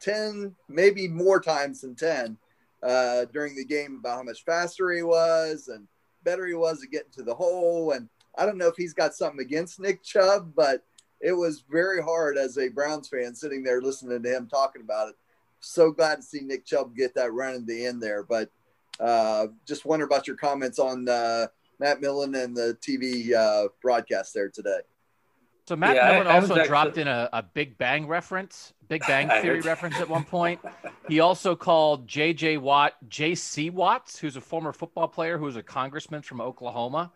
[0.02, 2.38] 10, maybe more times than 10
[2.84, 5.88] uh, during the game about how much faster he was and
[6.24, 7.92] better he was at getting to the hole.
[7.92, 10.84] And I don't know if he's got something against Nick Chubb, but
[11.22, 15.10] it was very hard as a Browns fan sitting there listening to him talking about
[15.10, 15.16] it.
[15.60, 18.24] So glad to see Nick Chubb get that run in the end there.
[18.24, 18.50] But
[19.02, 21.48] uh, just wonder about your comments on uh,
[21.80, 24.80] Matt Millen and the TV uh, broadcast there today.
[25.68, 26.68] So Matt yeah, Millen I, I also actually...
[26.68, 30.60] dropped in a, a, Big Bang reference, Big Bang Theory reference at one point.
[31.08, 32.58] He also called J.J.
[32.58, 33.70] Watt J.C.
[33.70, 37.12] Watts, who's a former football player who was a congressman from Oklahoma.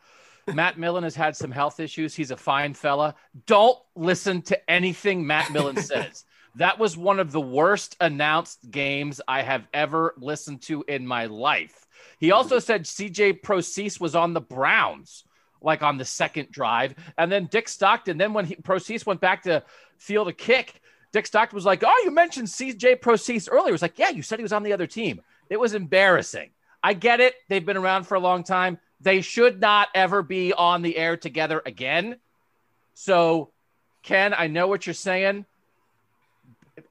[0.53, 2.15] Matt Millen has had some health issues.
[2.15, 3.15] He's a fine fella.
[3.47, 6.25] Don't listen to anything Matt Millen says.
[6.55, 11.25] That was one of the worst announced games I have ever listened to in my
[11.25, 11.85] life.
[12.17, 15.25] He also said CJ Prosise was on the Browns,
[15.61, 16.95] like on the second drive.
[17.17, 19.63] And then Dick Stockton, then when he, Prosise went back to
[19.97, 23.69] field a kick, Dick Stockton was like, Oh, you mentioned CJ Prosise earlier.
[23.69, 25.21] It was like, Yeah, you said he was on the other team.
[25.49, 26.51] It was embarrassing.
[26.81, 27.35] I get it.
[27.49, 28.79] They've been around for a long time.
[29.01, 32.15] They should not ever be on the air together again.
[32.93, 33.51] So,
[34.03, 35.45] Ken, I know what you're saying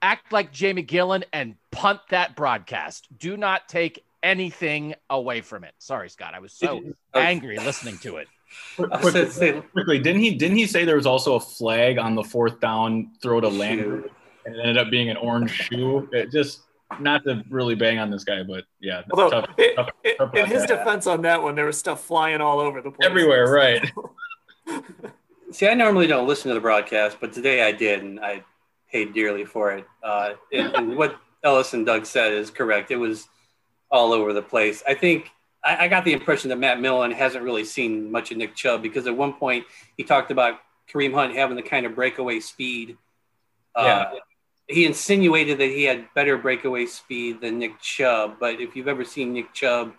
[0.04, 3.08] act like Jamie Gillan and punt that broadcast.
[3.18, 5.72] Do not take anything away from it.
[5.78, 6.34] Sorry, Scott.
[6.34, 6.82] I was so
[7.14, 7.18] oh.
[7.18, 8.28] angry listening to it.
[8.76, 12.60] Quickly, quickly, didn't he didn't he say there was also a flag on the fourth
[12.60, 14.08] down throw to Landry
[14.46, 16.08] and it ended up being an orange shoe?
[16.12, 16.60] It just
[17.00, 19.02] not to really bang on this guy, but yeah.
[19.10, 22.04] Although, tough, it, tough, it, tough in his defense on that one, there was stuff
[22.04, 23.08] flying all over the place.
[23.08, 23.90] Everywhere, right.
[25.50, 28.44] See, I normally don't listen to the broadcast, but today I did, and I
[28.94, 29.84] paid dearly for it.
[30.04, 32.92] Uh, and, and, what Ellis and Doug said is correct.
[32.92, 33.26] It was
[33.90, 34.84] all over the place.
[34.86, 35.32] I think
[35.64, 38.82] I, I, got the impression that Matt Millen hasn't really seen much of Nick Chubb
[38.82, 39.64] because at one point
[39.96, 42.96] he talked about Kareem Hunt having the kind of breakaway speed.
[43.74, 44.18] Uh, yeah.
[44.68, 49.04] He insinuated that he had better breakaway speed than Nick Chubb, but if you've ever
[49.04, 49.92] seen Nick Chubb,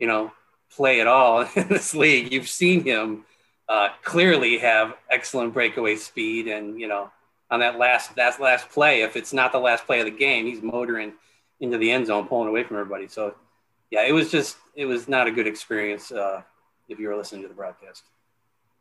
[0.00, 0.32] you know,
[0.74, 3.24] play at all in this league, you've seen him
[3.68, 7.12] uh, clearly have excellent breakaway speed, and you know,
[7.52, 9.02] on that last that last play.
[9.02, 11.12] If it's not the last play of the game, he's motoring
[11.60, 13.06] into the end zone, pulling away from everybody.
[13.08, 13.34] So,
[13.90, 16.42] yeah, it was just it was not a good experience uh,
[16.88, 18.04] if you were listening to the broadcast.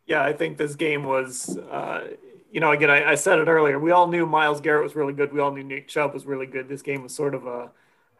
[0.07, 2.07] Yeah, I think this game was, uh,
[2.49, 3.77] you know, again, I, I, said it earlier.
[3.77, 5.31] We all knew Myles Garrett was really good.
[5.31, 6.67] We all knew Nick Chubb was really good.
[6.67, 7.69] This game was sort of a,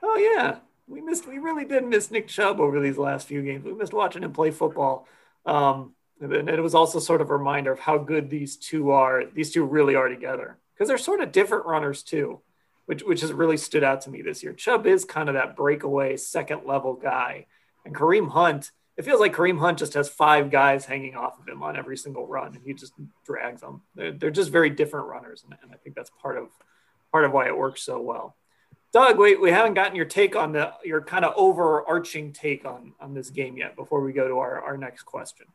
[0.04, 1.28] oh yeah, we missed.
[1.28, 3.64] We really did miss Nick Chubb over these last few games.
[3.64, 5.08] We missed watching him play football.
[5.46, 9.26] Um, and it was also sort of a reminder of how good these two are.
[9.26, 12.40] These two really are together because they're sort of different runners too,
[12.86, 14.54] which which has really stood out to me this year.
[14.54, 17.48] Chubb is kind of that breakaway second level guy,
[17.86, 18.72] and Kareem Hunt.
[18.98, 21.98] It feels like Kareem Hunt just has five guys hanging off of him on every
[21.98, 22.94] single run, and he just
[23.26, 23.82] drags them.
[23.96, 26.50] They're, they're just very different runners, and, and I think that's part of
[27.12, 28.36] part of why it works so well.
[28.94, 32.94] Doug, we, we haven't gotten your take on the your kind of overarching take on
[33.00, 33.76] on this game yet.
[33.76, 35.48] Before we go to our, our next question.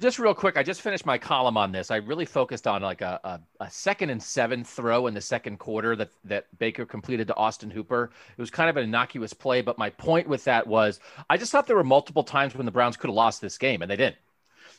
[0.00, 1.92] Just real quick, I just finished my column on this.
[1.92, 5.58] I really focused on like a, a, a, second and seven throw in the second
[5.58, 8.10] quarter that that Baker completed to Austin Hooper.
[8.36, 10.98] It was kind of an innocuous play, but my point with that was
[11.30, 13.82] I just thought there were multiple times when the Browns could have lost this game
[13.82, 14.16] and they didn't.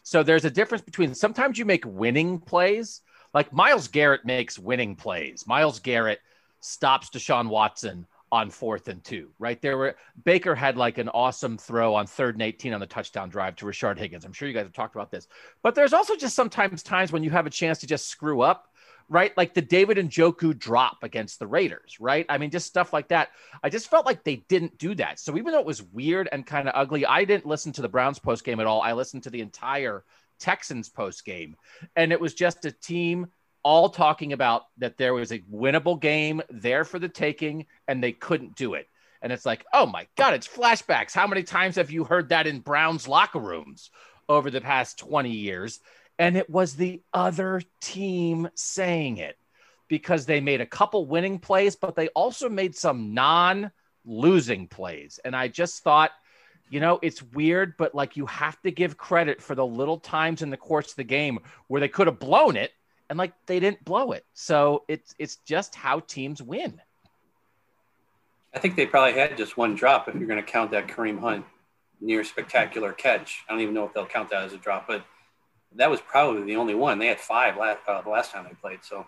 [0.04, 3.02] So there's a difference between sometimes you make winning plays,
[3.34, 5.48] like Myles Garrett makes winning plays.
[5.48, 6.20] Myles Garrett
[6.60, 9.62] stops Deshaun Watson on fourth and two, right?
[9.62, 13.30] There were Baker had like an awesome throw on third and 18 on the touchdown
[13.30, 14.26] drive to Rashard Higgins.
[14.26, 15.28] I'm sure you guys have talked about this,
[15.64, 18.68] but there's also just sometimes times when you have a chance to just screw up,
[19.10, 19.36] right?
[19.38, 22.26] Like the David Njoku drop against the Raiders, right?
[22.28, 23.30] I mean, just stuff like that.
[23.64, 25.20] I just felt like they didn't do that.
[25.20, 27.90] So even though it was weird and kind of ugly, I didn't listen to the
[27.90, 28.82] Browns post game at all.
[28.82, 30.04] I listened to the entire
[30.40, 31.56] Texans post game,
[31.96, 33.28] and it was just a team
[33.66, 38.12] all talking about that there was a winnable game there for the taking and they
[38.12, 38.88] couldn't do it.
[39.24, 41.14] And it's like, oh my God, it's flashbacks.
[41.14, 43.90] How many times have you heard that in Browns locker rooms
[44.30, 45.80] over the past 20 years?
[46.20, 49.36] And it was the other team saying it
[49.88, 53.72] because they made a couple winning plays, but they also made some non
[54.06, 55.20] losing plays.
[55.26, 56.12] And I just thought,
[56.70, 60.44] you know, it's weird, but like you have to give credit for the little times
[60.44, 62.72] in the course of the game where they could have blown it
[63.10, 64.26] and like they didn't blow it.
[64.34, 66.82] So it's it's just how teams win.
[68.54, 71.20] I think they probably had just one drop if you're going to count that Kareem
[71.20, 71.46] Hunt
[72.00, 73.44] near spectacular catch.
[73.48, 75.04] I don't even know if they'll count that as a drop, but
[75.76, 76.98] that was probably the only one.
[76.98, 79.06] They had five last, uh, the last time they played, so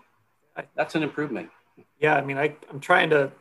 [0.76, 1.50] that's an improvement.
[2.00, 3.32] Yeah, I mean, I, I'm trying to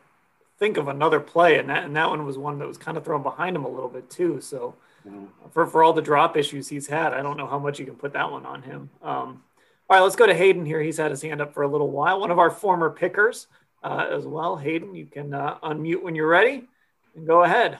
[0.57, 3.03] think of another play, and that and that one was one that was kind of
[3.03, 4.39] thrown behind him a little bit too.
[4.41, 5.25] So mm-hmm.
[5.51, 7.95] for for all the drop issues he's had, I don't know how much you can
[7.95, 8.89] put that one on him.
[9.01, 9.43] Um,
[9.89, 10.81] all right, let's go to Hayden here.
[10.81, 12.19] He's had his hand up for a little while.
[12.19, 13.47] One of our former pickers
[13.83, 14.57] uh, as well.
[14.57, 16.67] Hayden, you can uh, unmute when you're ready
[17.15, 17.79] and go ahead.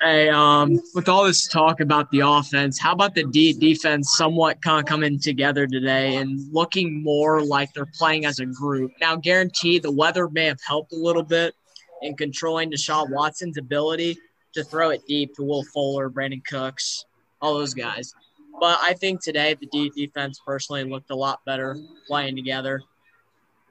[0.00, 4.80] Hey, um, with all this talk about the offense, how about the defense somewhat kind
[4.80, 8.92] of coming together today and looking more like they're playing as a group?
[9.00, 11.54] Now, guarantee the weather may have helped a little bit
[12.02, 14.18] in controlling Deshaun Watson's ability
[14.54, 17.04] to throw it deep to Will Fuller, Brandin Cooks,
[17.40, 18.12] all those guys.
[18.62, 22.80] But I think today the D defense personally looked a lot better playing together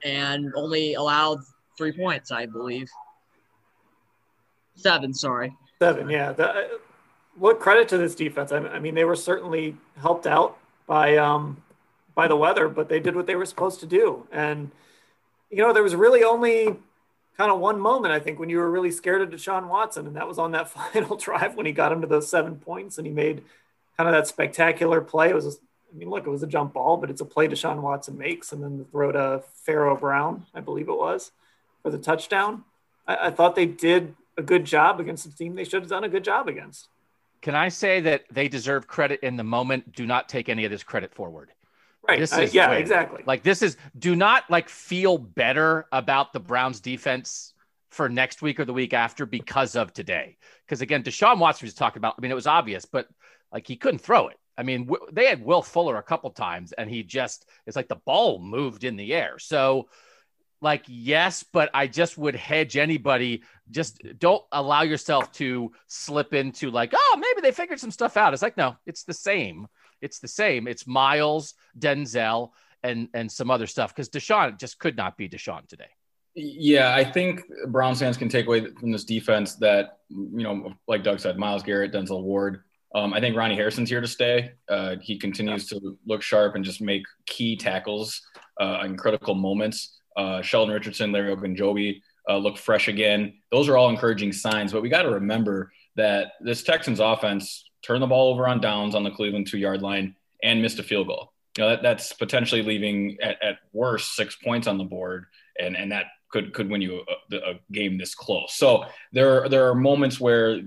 [0.04, 1.38] and only allowed
[1.78, 2.90] three points, I believe.
[4.74, 5.56] Seven, sorry.
[5.78, 6.32] Seven, yeah.
[6.32, 6.78] The,
[7.38, 8.52] what credit to this defense?
[8.52, 11.62] I, I, mean, they were certainly helped out by um,
[12.14, 14.26] by the weather, but they did what they were supposed to do.
[14.30, 14.72] And
[15.48, 16.76] you know, there was really only
[17.38, 20.16] kind of one moment, I think, when you were really scared of Deshaun Watson, and
[20.16, 23.06] that was on that final drive when he got him to those seven points and
[23.06, 23.42] he made
[23.96, 25.30] kind of that spectacular play.
[25.30, 25.58] It was,
[25.92, 28.52] I mean, look, it was a jump ball, but it's a play Deshaun Watson makes,
[28.52, 31.32] and then the throw to Pharaoh Brown, I believe it was,
[31.82, 32.64] for the touchdown.
[33.06, 36.04] I, I thought they did a good job against the team they should have done
[36.04, 36.88] a good job against.
[37.42, 39.92] Can I say that they deserve credit in the moment?
[39.92, 41.50] Do not take any of this credit forward.
[42.08, 42.18] Right.
[42.18, 43.22] This is uh, yeah, exactly.
[43.26, 47.54] Like this is do not like feel better about the Browns defense
[47.90, 50.36] for next week or the week after because of today.
[50.64, 52.14] Because again, Deshaun Watson was talking about.
[52.18, 53.08] I mean, it was obvious, but
[53.52, 54.38] like he couldn't throw it.
[54.56, 57.88] I mean, w- they had Will Fuller a couple times, and he just it's like
[57.88, 59.38] the ball moved in the air.
[59.38, 59.88] So,
[60.60, 63.42] like, yes, but I just would hedge anybody.
[63.70, 68.32] Just don't allow yourself to slip into like, oh, maybe they figured some stuff out.
[68.32, 69.68] It's like, no, it's the same
[70.02, 70.66] it's the same.
[70.66, 72.50] It's Myles, Denzel,
[72.82, 75.88] and and some other stuff because Deshaun just could not be Deshaun today.
[76.34, 81.04] Yeah, I think Browns fans can take away from this defense that you know, like
[81.04, 82.64] Doug said, Myles Garrett, Denzel Ward.
[82.94, 84.52] Um, I think Ronnie Harrison's here to stay.
[84.68, 88.20] Uh, he continues to look sharp and just make key tackles
[88.60, 89.98] uh, in critical moments.
[90.16, 93.34] Uh, Sheldon Richardson, Larry Ogunjobi uh, look fresh again.
[93.50, 94.72] Those are all encouraging signs.
[94.72, 98.94] But we got to remember that this Texans offense turned the ball over on downs
[98.94, 101.32] on the Cleveland two yard line and missed a field goal.
[101.56, 105.26] You know, that, that's potentially leaving at, at worst six points on the board.
[105.58, 108.54] And, and that could, could win you a, a game this close.
[108.54, 110.60] So there, there are moments where,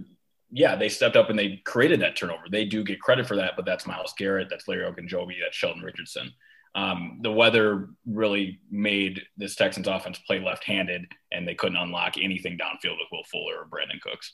[0.52, 2.44] yeah, they stepped up and they created that turnover.
[2.50, 5.84] They do get credit for that, but that's Myles Garrett, that's Larry Ogunjobi, that's Sheldon
[5.84, 6.32] Richardson.
[6.76, 12.58] Um, the weather really made this Texans offense play left-handed, and they couldn't unlock anything
[12.58, 14.34] downfield with Will Fuller or Brandin Cooks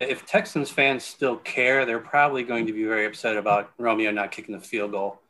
[0.00, 4.30] if Texans fans still care, they're probably going to be very upset about Romeo not
[4.30, 5.20] kicking the field goal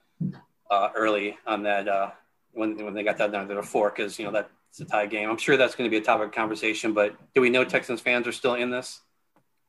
[0.71, 2.11] uh, early on that uh,
[2.53, 5.07] when when they got that down to the four because you know that's a tie
[5.07, 5.31] game.
[5.31, 6.93] I'm sure that's going to be a topic of conversation.
[6.93, 9.01] But do we know Texans fans are still in this?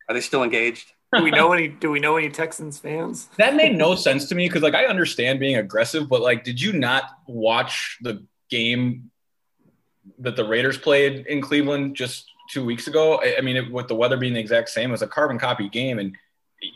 [0.10, 0.91] Are they still engaged?
[1.16, 1.70] do we know any?
[1.70, 3.30] Do we know any Texans fans?
[3.38, 6.62] That made no sense to me because like I understand being aggressive, but like, did
[6.62, 9.12] you not watch the game
[10.20, 13.22] that the Raiders played in Cleveland just two weeks ago.
[13.22, 15.70] I mean, it, with the weather being the exact same, it was a carbon copy
[15.70, 16.16] game, and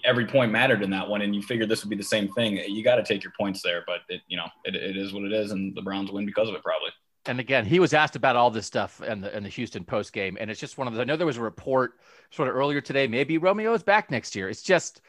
[0.06, 1.22] every point mattered in that one.
[1.22, 2.58] And you figured this would be the same thing.
[2.58, 5.24] You got to take your points there, but it, you know, it, it is what
[5.24, 6.92] it is, and the Browns win because of it, probably.
[7.26, 10.12] And again, he was asked about all this stuff in the in the Houston post
[10.12, 11.02] game, and it's just one of those.
[11.02, 11.94] I know there was a report
[12.32, 13.08] sort of earlier today.
[13.08, 14.50] Maybe Romeo is back next year.
[14.50, 15.02] It's just,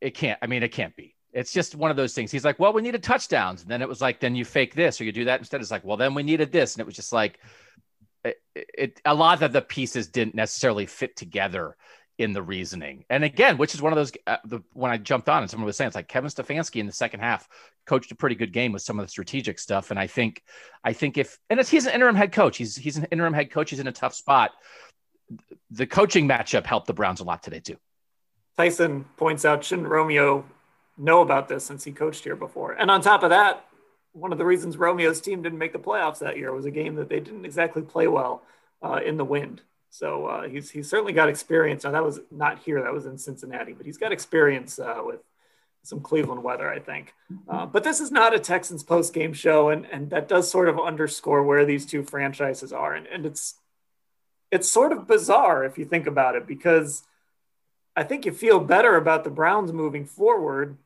[0.00, 0.38] it can't.
[0.40, 1.14] I mean, it can't be.
[1.32, 2.30] It's just one of those things.
[2.30, 5.00] He's like, well, we needed touchdowns, and then it was like, then you fake this
[5.00, 5.60] or you do that instead.
[5.60, 7.38] It's like, well, then we needed this, and it was just like,
[8.24, 11.76] it, it, a lot of the pieces didn't necessarily fit together
[12.18, 13.04] in the reasoning.
[13.10, 15.66] And again, which is one of those uh, the when I jumped on and someone
[15.66, 17.48] was saying it's like Kevin Stefanski in the second half
[17.86, 19.90] coached a pretty good game with some of the strategic stuff.
[19.90, 20.42] And I think
[20.84, 23.50] I think if and it's, he's an interim head coach, he's he's an interim head
[23.50, 23.70] coach.
[23.70, 24.52] He's in a tough spot.
[25.70, 27.76] The coaching matchup helped the Browns a lot today too.
[28.56, 30.44] Tyson points out, shouldn't Romeo
[30.98, 32.72] know about this since he coached here before?
[32.72, 33.64] And on top of that,
[34.12, 36.96] one of the reasons Romeo's team didn't make the playoffs that year was a game
[36.96, 38.42] that they didn't exactly play well
[38.82, 39.62] uh, in the wind.
[39.92, 41.84] So uh, he's he's certainly got experience.
[41.84, 45.20] Now that was not here; that was in Cincinnati, but he's got experience uh, with
[45.82, 47.12] some Cleveland weather, I think.
[47.46, 50.70] Uh, but this is not a Texans post game show, and and that does sort
[50.70, 53.56] of underscore where these two franchises are, and and it's
[54.50, 57.02] it's sort of bizarre if you think about it because
[57.94, 60.78] I think you feel better about the Browns moving forward,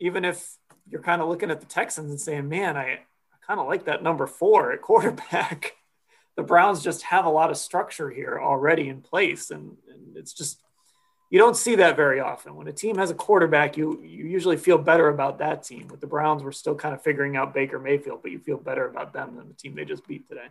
[0.00, 3.58] even if you're kind of looking at the Texans and saying, man, I, I kind
[3.58, 5.76] of like that number four at quarterback.
[6.40, 9.50] the Browns just have a lot of structure here already in place.
[9.50, 10.58] And, and, it's just,
[11.28, 12.56] you don't see that very often.
[12.56, 15.88] When a team has a quarterback, you, you usually feel better about that team.
[15.88, 18.88] With the Browns, we're still kind of figuring out Baker Mayfield, but you feel better
[18.88, 20.46] about them than the team they just beat today.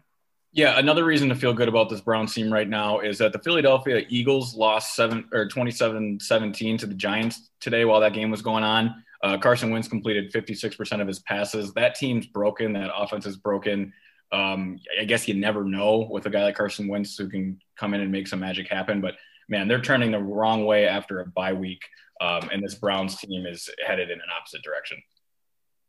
[0.51, 3.39] Yeah, another reason to feel good about this Browns team right now is that the
[3.39, 8.63] Philadelphia Eagles lost seven or 27-17 to the Giants today while that game was going
[8.63, 9.03] on.
[9.23, 11.73] Uh, Carson Wentz completed 56% of his passes.
[11.73, 12.73] That team's broken.
[12.73, 13.91] That offense is broken.
[14.31, 17.93] Um, I guess you never know with a guy like Carson Wentz who can come
[17.93, 19.01] in and make some magic happen.
[19.01, 19.15] But
[19.47, 21.81] man, they're turning the wrong way after a bye week,
[22.21, 25.01] um, and this Browns team is headed in an opposite direction.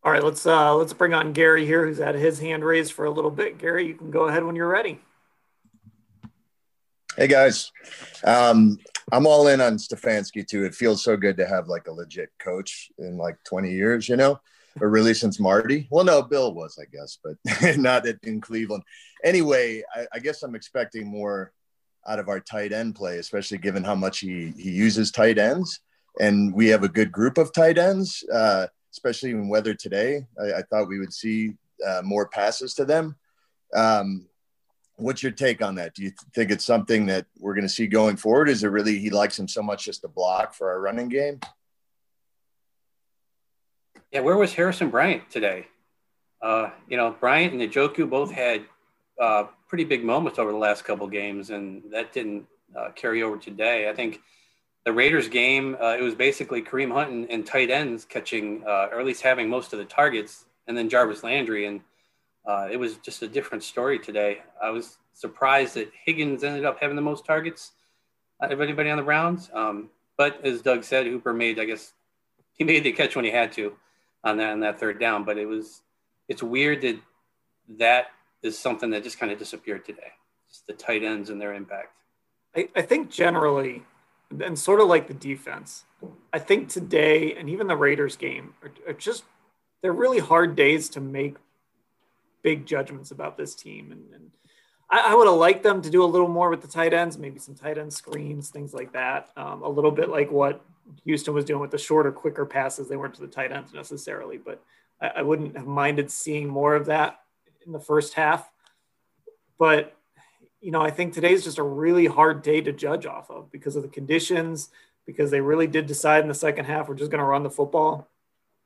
[0.03, 3.05] All right, let's uh, let's bring on Gary here, who's had his hand raised for
[3.05, 3.59] a little bit.
[3.59, 4.99] Gary, you can go ahead when you're ready.
[7.17, 7.71] Hey guys,
[8.25, 8.79] um,
[9.13, 10.65] I'm all in on Stefanski too.
[10.65, 14.17] It feels so good to have like a legit coach in like 20 years, you
[14.17, 14.41] know,
[14.81, 15.89] or really since Marty.
[15.91, 18.85] Well, no, Bill was, I guess, but not in Cleveland.
[19.25, 21.53] Anyway, I, I, guess I'm expecting more
[22.07, 25.81] out of our tight end play, especially given how much he he uses tight ends,
[26.21, 30.27] and we have a good group of tight ends, uh, especially in weather today.
[30.41, 31.55] I, I thought we would see
[31.87, 33.17] uh, more passes to them.
[33.75, 34.27] Um,
[34.97, 35.95] what's your take on that?
[35.95, 38.49] Do you think it's something that we're going to see going forward?
[38.49, 41.41] Is it really he likes him so much just to block for our running game?
[44.13, 45.69] Yeah, where was Harrison Bryant today?
[46.43, 48.65] Uh, you know, Bryant and Njoku both had
[49.21, 52.47] uh, pretty big moments over the last couple games, and that didn't
[52.77, 53.89] uh, carry over today.
[53.89, 54.21] I think
[54.85, 58.89] the Raiders game, uh, it was basically Kareem Hunt and, and tight ends catching, uh,
[58.91, 61.67] or at least having most of the targets, and then Jarvis Landry.
[61.67, 61.81] And
[62.45, 64.43] uh, it was just a different story today.
[64.61, 67.73] I was surprised that Higgins ended up having the most targets
[68.43, 69.51] out of anybody on the Browns.
[69.55, 71.93] Um, but as Doug said, Hooper made, I guess,
[72.55, 73.77] he made the catch when he had to
[74.25, 75.25] on that on that third down.
[75.25, 75.83] But it was,
[76.29, 76.99] it's weird that
[77.79, 78.07] that
[78.43, 80.13] is something that just kind of disappeared today.
[80.49, 81.95] Just the tight ends and their impact.
[82.57, 83.83] I, I think generally
[84.45, 85.85] and sort of like the defense,
[86.33, 89.25] I think today and even the Raiders game are, are just
[89.83, 91.37] they're really hard days to make
[92.43, 93.93] big judgments about this team.
[93.93, 94.31] And, and
[94.91, 97.19] I, I, would have liked them to do a little more with the tight ends,
[97.19, 99.31] maybe some tight end screens, things like that.
[99.37, 100.61] Um, a little bit like what
[101.05, 102.89] Houston was doing with the shorter, quicker passes.
[102.89, 104.63] They weren't to the tight ends necessarily, but
[105.01, 107.21] I, I wouldn't have minded seeing more of that
[107.67, 108.51] in the first half.
[109.59, 109.97] But
[110.61, 113.77] you know, I think today's just a really hard day to judge off of because
[113.77, 114.69] of the conditions,
[115.07, 117.51] because they really did decide in the second half we're just going to run the
[117.51, 118.09] football,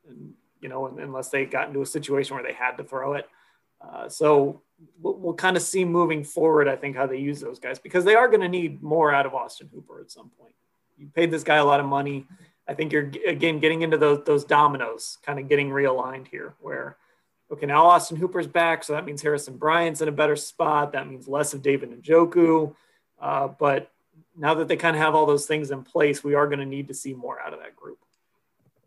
[0.07, 3.29] and, you know, unless they got into a situation where they had to throw it.
[3.79, 4.61] Uh, so
[5.01, 8.03] we'll, we'll kind of see moving forward, I think, how they use those guys because
[8.03, 10.53] they are going to need more out of Austin Hooper at some point.
[10.97, 12.25] You paid this guy a lot of money.
[12.67, 16.97] I think you're again getting into those those dominoes, kind of getting realigned here, where
[17.51, 20.93] okay, now Austin Hooper's back, so that means Harrison Bryant's in a better spot.
[20.93, 22.73] That means less of David Njoku.
[23.19, 23.91] Uh, but
[24.35, 26.65] now that they kind of have all those things in place, we are going to
[26.65, 27.99] need to see more out of that group.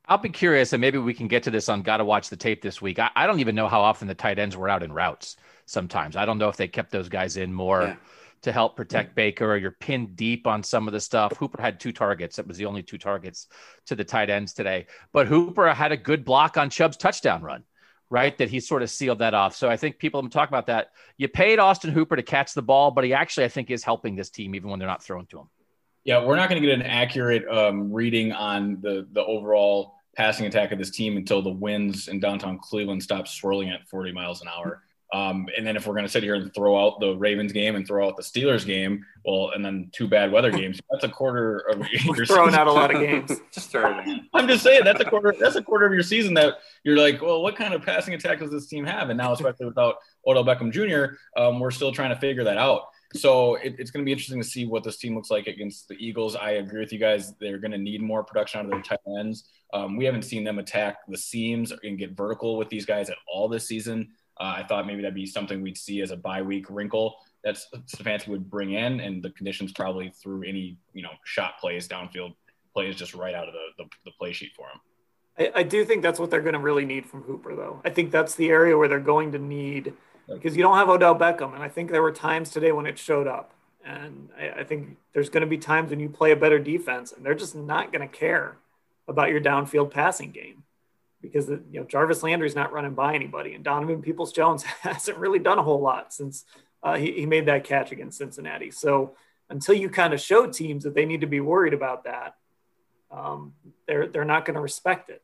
[0.06, 2.36] I'll be curious, and maybe we can get to this on Got to Watch the
[2.36, 2.98] Tape this week.
[2.98, 5.36] I, I, don't even know how often the tight ends were out in routes
[5.66, 6.16] sometimes.
[6.16, 7.82] I don't know if they kept those guys in more.
[7.82, 7.96] Yeah.
[8.42, 11.36] To help protect Baker, or you're pinned deep on some of the stuff.
[11.36, 12.36] Hooper had two targets.
[12.36, 13.48] That was the only two targets
[13.86, 14.86] to the tight ends today.
[15.12, 17.64] But Hooper had a good block on Chubb's touchdown run
[18.10, 18.36] right?
[18.38, 19.54] That he sort of sealed that off.
[19.54, 20.92] So I think people have talk about that.
[21.16, 24.16] You paid Austin Hooper to catch the ball, but he actually, I think, is helping
[24.16, 25.50] this team even when they're not throwing to him.
[26.04, 30.46] Yeah, we're not going to get an accurate um, reading on the the overall passing
[30.46, 34.40] attack of this team until the winds in downtown Cleveland stop swirling at 40 miles
[34.40, 34.82] an hour.
[35.12, 37.76] Um, and then if we're going to sit here and throw out the Ravens game
[37.76, 41.08] and throw out the Steelers game, well, and then two bad weather games, that's a
[41.08, 42.26] quarter of your season.
[42.26, 43.32] throwing out a lot of games.
[43.52, 44.26] just throwing.
[44.34, 45.34] I'm just saying that's a quarter.
[45.38, 48.40] That's a quarter of your season that you're like, well, what kind of passing attack
[48.40, 49.08] does this team have?
[49.08, 49.96] And now, especially without
[50.26, 52.82] Odell Beckham Jr., um, we're still trying to figure that out.
[53.14, 55.88] So it, it's going to be interesting to see what this team looks like against
[55.88, 56.36] the Eagles.
[56.36, 59.00] I agree with you guys; they're going to need more production out of their tight
[59.18, 59.48] ends.
[59.72, 63.16] Um, we haven't seen them attack the seams and get vertical with these guys at
[63.32, 64.10] all this season.
[64.40, 67.58] Uh, I thought maybe that'd be something we'd see as a bye week wrinkle that
[67.86, 72.34] Stefanski would bring in, and the conditions probably threw any you know shot plays, downfield
[72.74, 74.80] plays, just right out of the, the, the play sheet for him.
[75.38, 77.80] I, I, do think that's what they're going to really need from Hooper, though.
[77.84, 79.94] I think that's the area where they're going to need
[80.28, 82.98] because you don't have Odell Beckham, and I think there were times today when it
[82.98, 83.52] showed up,
[83.84, 87.12] and I, I think there's going to be times when you play a better defense,
[87.12, 88.58] and they're just not going to care
[89.08, 90.64] about your downfield passing game
[91.20, 95.38] because you know Jarvis Landry's not running by anybody, and Donovan Peoples Jones hasn't really
[95.38, 96.44] done a whole lot since
[96.82, 98.70] uh, he, he made that catch against Cincinnati.
[98.70, 99.14] So
[99.50, 102.36] until you kind of show teams that they need to be worried about that,
[103.10, 103.54] um,
[103.86, 105.22] they're they're not going to respect it.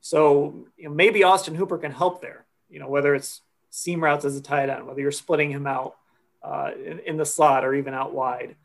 [0.00, 2.44] So you know, maybe Austin Hooper can help there.
[2.68, 3.40] You know whether it's
[3.70, 5.96] seam routes as a tight end, whether you're splitting him out
[6.42, 8.56] uh, in, in the slot or even out wide.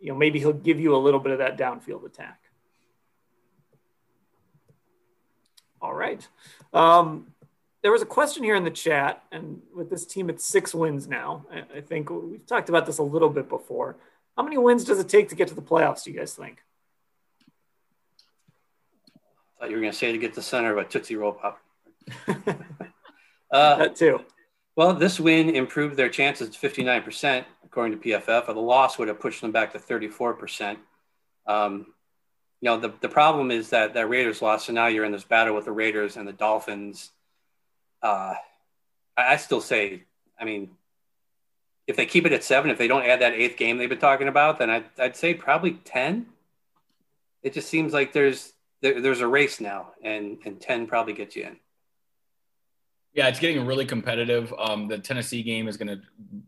[0.00, 2.41] You know maybe he'll give you a little bit of that downfield attack.
[5.82, 6.26] All right.
[6.72, 7.26] Um,
[7.82, 11.08] there was a question here in the chat, and with this team, it's six wins
[11.08, 11.44] now.
[11.52, 13.96] I, I, think we've talked about this a little bit before.
[14.36, 16.04] How many wins does it take to get to the playoffs?
[16.04, 16.62] Do you guys think?
[19.10, 21.32] I thought you were going to say to get the center of a Tootsie Roll
[21.32, 21.60] Pop.
[23.50, 24.20] uh, that too.
[24.76, 28.48] Well, this win improved their chances to 59%, according to PFF.
[28.48, 30.76] Or the loss would have pushed them back to 34%.
[31.46, 31.86] Um,
[32.62, 34.66] you know, the, the problem is that that Raiders lost.
[34.66, 37.10] So now you're in this battle with the Raiders and the Dolphins.
[38.00, 38.34] Uh,
[39.16, 40.04] I, I still say,
[40.38, 40.70] I mean,
[41.88, 43.98] if they keep it at seven, if they don't add that eighth game they've been
[43.98, 46.26] talking about, then I'd, I'd say probably 10.
[47.42, 51.34] It just seems like there's, there, there's a race now and, and 10 probably gets
[51.34, 51.56] you in.
[53.12, 54.54] Yeah, it's getting really competitive.
[54.56, 56.00] Um, the Tennessee game is going to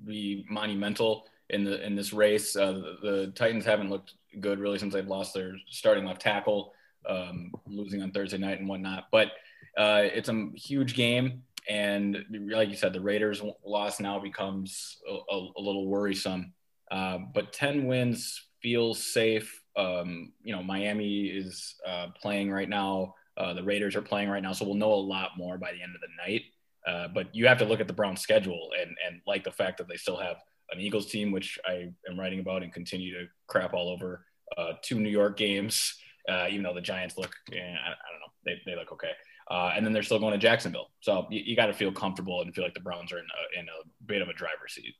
[0.06, 2.56] be monumental in the in this race.
[2.56, 6.72] Uh, the, the, Titans haven't looked good really since they've lost their starting left tackle,
[7.08, 9.04] um, losing on Thursday night and whatnot.
[9.12, 9.28] But
[9.76, 11.42] uh, it's a huge game.
[11.68, 16.52] and like you said, the Raiders' loss now becomes a, a, a little worrisome.
[16.90, 19.62] Uh, but 10 wins feels safe.
[19.76, 23.14] Um, you know, Miami is uh, playing right now.
[23.36, 25.82] Uh, the Raiders are playing right now, so we'll know a lot more by the
[25.82, 26.42] end of the night.
[26.86, 29.78] Uh, but you have to look at the Browns' schedule and and like the fact
[29.78, 30.36] that they still have
[30.70, 34.24] an Eagles team, which I am writing about and continue to crap all over.
[34.56, 35.96] Uh, two New York games,
[36.28, 39.10] uh, even though the Giants look, eh, I, I, don't know, they, they look okay.
[39.50, 40.90] Uh, and then they're still going to Jacksonville.
[41.00, 43.60] So you, you got to feel comfortable and feel like the Browns are in a,
[43.60, 44.94] in a bit of a driver's seat.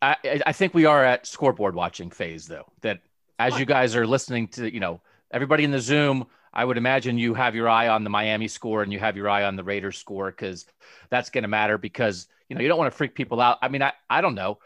[0.00, 2.70] I, I think we are at scoreboard watching phase though.
[2.82, 3.00] That
[3.38, 5.00] as you guys are listening to, you know,
[5.32, 8.82] everybody in the Zoom, I would imagine you have your eye on the Miami score
[8.82, 10.66] and you have your eye on the Raiders score because
[11.10, 13.58] that's going to matter because you know you don't want to freak people out.
[13.62, 14.58] I mean, I, I don't know.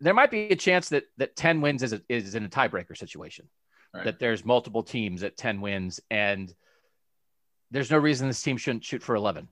[0.00, 2.96] There might be a chance that that ten wins is a, is in a tiebreaker
[2.96, 3.48] situation.
[3.94, 4.04] Right.
[4.04, 6.54] That there's multiple teams at ten wins and
[7.70, 9.48] there's no reason this team shouldn't shoot for 11.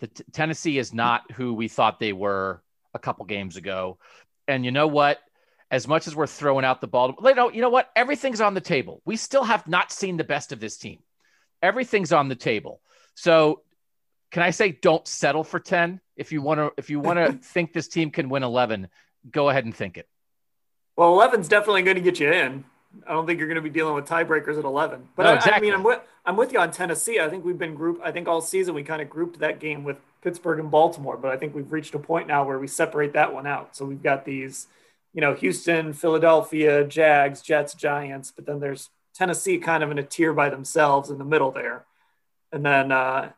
[0.00, 2.62] The t- Tennessee is not who we thought they were
[2.94, 3.98] a couple games ago.
[4.46, 5.18] And you know what?
[5.72, 7.90] As much as we're throwing out the ball, you know, you know what?
[7.96, 9.02] Everything's on the table.
[9.04, 11.00] We still have not seen the best of this team.
[11.62, 12.80] Everything's on the table.
[13.14, 13.62] So,
[14.30, 16.00] can I say don't settle for 10?
[16.16, 18.88] If you want to if you want to think this team can win 11,
[19.30, 20.06] go ahead and think it.
[20.94, 22.64] Well, 11's definitely going to get you in.
[23.06, 25.08] I don't think you're going to be dealing with tiebreakers at 11.
[25.16, 25.52] But no, exactly.
[25.52, 27.18] I, I, mean, I'm with I'm with you on Tennessee.
[27.18, 28.02] I think we've been grouped.
[28.04, 31.32] I think all season we kind of grouped that game with Pittsburgh and Baltimore, but
[31.32, 33.74] I think we've reached a point now where we separate that one out.
[33.74, 34.68] So we've got these,
[35.12, 40.02] you know, Houston, Philadelphia, Jags, Jets, Giants, but then there's Tennessee kind of in a
[40.02, 41.84] tier by themselves in the middle there,
[42.50, 43.30] and then uh,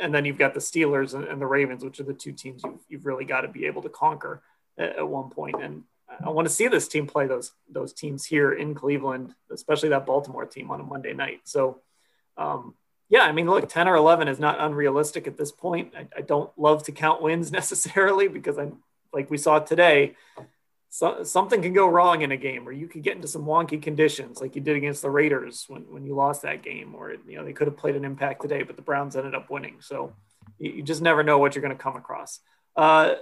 [0.00, 2.80] and then you've got the Steelers and, the Ravens, which are the two teams you've,
[2.88, 4.42] you've really got to be able to conquer
[4.76, 5.62] at, at one point.
[5.62, 5.84] And
[6.24, 10.06] I want to see this team play those those teams here in Cleveland, especially that
[10.06, 11.40] Baltimore team on a Monday night.
[11.44, 11.80] So,
[12.36, 12.74] um,
[13.08, 15.94] yeah, I mean, look, ten or eleven is not unrealistic at this point.
[15.96, 18.78] I, I don't love to count wins necessarily because I'm
[19.12, 20.14] like we saw today.
[20.98, 23.80] So, something can go wrong in a game, or you could get into some wonky
[23.80, 27.36] conditions, like you did against the Raiders when, when you lost that game, or you
[27.36, 29.76] know they could have played an impact today, but the Browns ended up winning.
[29.78, 30.12] So
[30.58, 32.40] you, you just never know what you're going to come across.
[32.74, 33.14] Uh,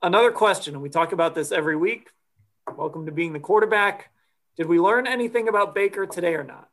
[0.00, 2.08] another question, and we talk about this every week
[2.76, 4.10] Welcome to being the quarterback.
[4.56, 6.68] Did we learn anything about Baker today or not?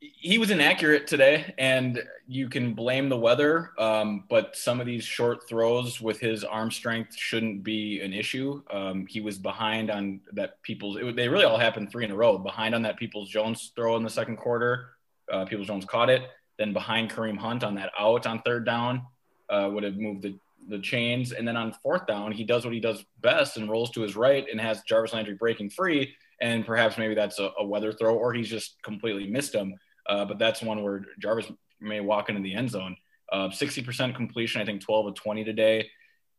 [0.00, 5.04] He was inaccurate today, and you can blame the weather, um, but some of these
[5.04, 8.62] short throws with his arm strength shouldn't be an issue.
[8.70, 10.96] Um, he was behind on that Peoples.
[10.96, 12.38] It, they really all happened three in a row.
[12.38, 14.90] Behind on that Peoples Jones throw in the second quarter.
[15.30, 16.22] Uh, Peoples Jones caught it.
[16.58, 19.02] Then behind Kareem Hunt on that out on third down
[19.50, 20.38] uh, would have moved the
[20.68, 23.90] the chains, and then on fourth down, he does what he does best and rolls
[23.90, 26.14] to his right and has Jarvis Landry breaking free.
[26.40, 29.74] And perhaps maybe that's a, a weather throw, or he's just completely missed him.
[30.08, 32.96] Uh, but that's one where Jarvis may walk into the end zone.
[33.32, 35.88] Uh, 60% completion, I think 12 of 20 today.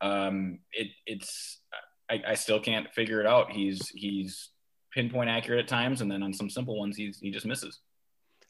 [0.01, 1.59] Um, it, it's
[2.09, 3.51] I, I, still can't figure it out.
[3.51, 4.49] He's he's
[4.91, 7.79] pinpoint accurate at times, and then on some simple ones, he's he just misses.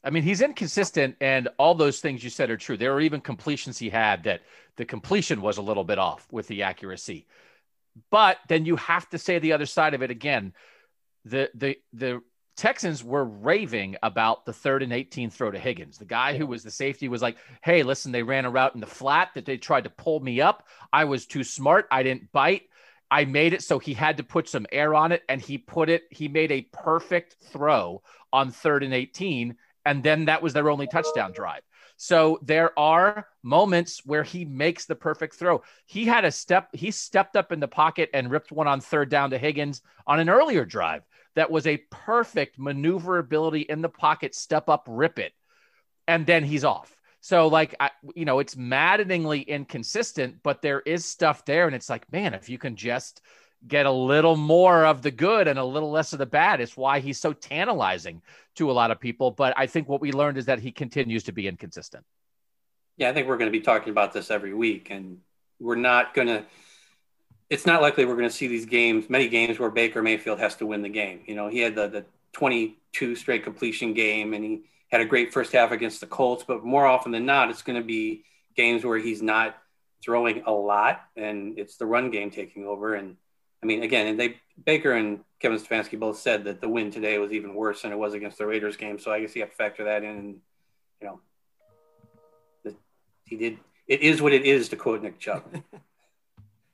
[0.02, 2.76] I mean, he's inconsistent, and all those things you said are true.
[2.76, 4.40] There were even completions he had that
[4.76, 7.26] the completion was a little bit off with the accuracy.
[8.10, 10.54] But then you have to say the other side of it again.
[11.24, 12.22] The the the
[12.56, 15.98] Texans were raving about the third and 18 throw to Higgins.
[15.98, 18.80] The guy who was the safety was like, Hey, listen, they ran a route in
[18.80, 20.66] the flat that they tried to pull me up.
[20.92, 21.86] I was too smart.
[21.90, 22.62] I didn't bite.
[23.10, 25.90] I made it so he had to put some air on it and he put
[25.90, 30.70] it, he made a perfect throw on third and 18 and then that was their
[30.70, 31.62] only touchdown drive.
[31.96, 35.62] So there are moments where he makes the perfect throw.
[35.86, 39.10] He had a step, he stepped up in the pocket and ripped one on third
[39.10, 41.02] down to Higgins on an earlier drive.
[41.34, 45.32] That was a perfect maneuverability in the pocket, step up, rip it.
[46.06, 46.94] And then he's off.
[47.20, 51.66] So, like, I, you know, it's maddeningly inconsistent, but there is stuff there.
[51.66, 53.22] And it's like, man, if you can just
[53.66, 56.60] get a little more of the good and a little less of the bad.
[56.60, 58.22] It's why he's so tantalizing
[58.56, 59.30] to a lot of people.
[59.30, 62.04] But I think what we learned is that he continues to be inconsistent.
[62.96, 65.18] Yeah, I think we're going to be talking about this every week, and
[65.58, 66.44] we're not going to.
[67.52, 70.56] It's not likely we're going to see these games, many games where Baker Mayfield has
[70.56, 71.20] to win the game.
[71.26, 75.34] You know, he had the, the 22 straight completion game, and he had a great
[75.34, 76.44] first half against the Colts.
[76.48, 78.24] But more often than not, it's going to be
[78.56, 79.54] games where he's not
[80.02, 82.94] throwing a lot, and it's the run game taking over.
[82.94, 83.18] And
[83.62, 87.18] I mean, again, and they Baker and Kevin Stefanski both said that the win today
[87.18, 88.98] was even worse than it was against the Raiders game.
[88.98, 90.10] So I guess you have to factor that in.
[90.16, 90.40] And
[91.02, 91.06] you
[92.66, 92.74] know,
[93.26, 93.58] he did.
[93.86, 95.42] It is what it is, to quote Nick Chubb.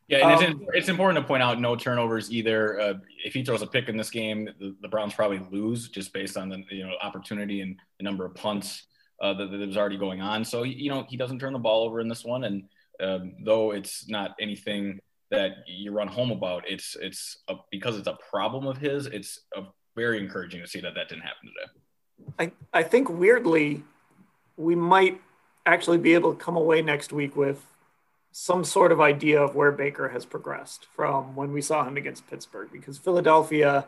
[0.09, 2.81] Yeah, and um, it's, it's, important to point out no turnovers either.
[2.81, 2.95] Uh,
[3.25, 6.39] if he throws a pick in this game, the, the, Browns probably lose just based
[6.39, 8.87] on the you know opportunity and the number of punts
[9.21, 10.47] uh, that, that was already going on.
[10.47, 12.63] So you know he doesn't turn the ball over in this one, and
[13.01, 14.99] um, though it's not anything
[15.31, 19.07] that you run home about, it's it's a, because it's a problem of his.
[19.07, 19.63] It's a,
[19.97, 21.51] very encouraging to see that that didn't happen
[22.39, 22.53] today.
[22.73, 23.83] I I think weirdly,
[24.57, 25.21] we might
[25.67, 27.67] actually be able to come away next week with
[28.31, 32.29] some sort of idea of where Baker has progressed from when we saw him against
[32.29, 33.87] Pittsburgh because Philadelphia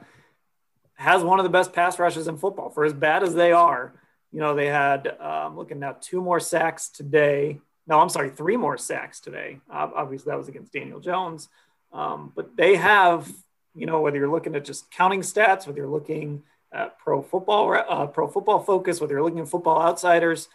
[0.95, 3.95] has one of the best pass rushes in football for as bad as they are.
[4.33, 7.61] You know, they had, um, looking now, two more sacks today.
[7.87, 9.61] No, I'm sorry, three more sacks today.
[9.71, 11.49] Obviously, that was against Daniel Jones.
[11.93, 13.31] Um, but they have,
[13.75, 17.73] you know, whether you're looking at just counting stats, whether you're looking at pro football,
[17.73, 20.49] uh, pro football focus, whether you're looking at football outsiders,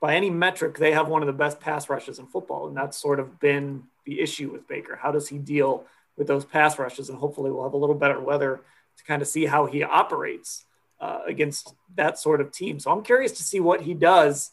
[0.00, 2.68] by any metric, they have one of the best pass rushes in football.
[2.68, 4.96] And that's sort of been the issue with Baker.
[4.96, 5.84] How does he deal
[6.16, 7.08] with those pass rushes?
[7.08, 8.60] And hopefully we'll have a little better weather
[8.96, 10.64] to kind of see how he operates
[11.00, 12.78] uh, against that sort of team.
[12.78, 14.52] So I'm curious to see what he does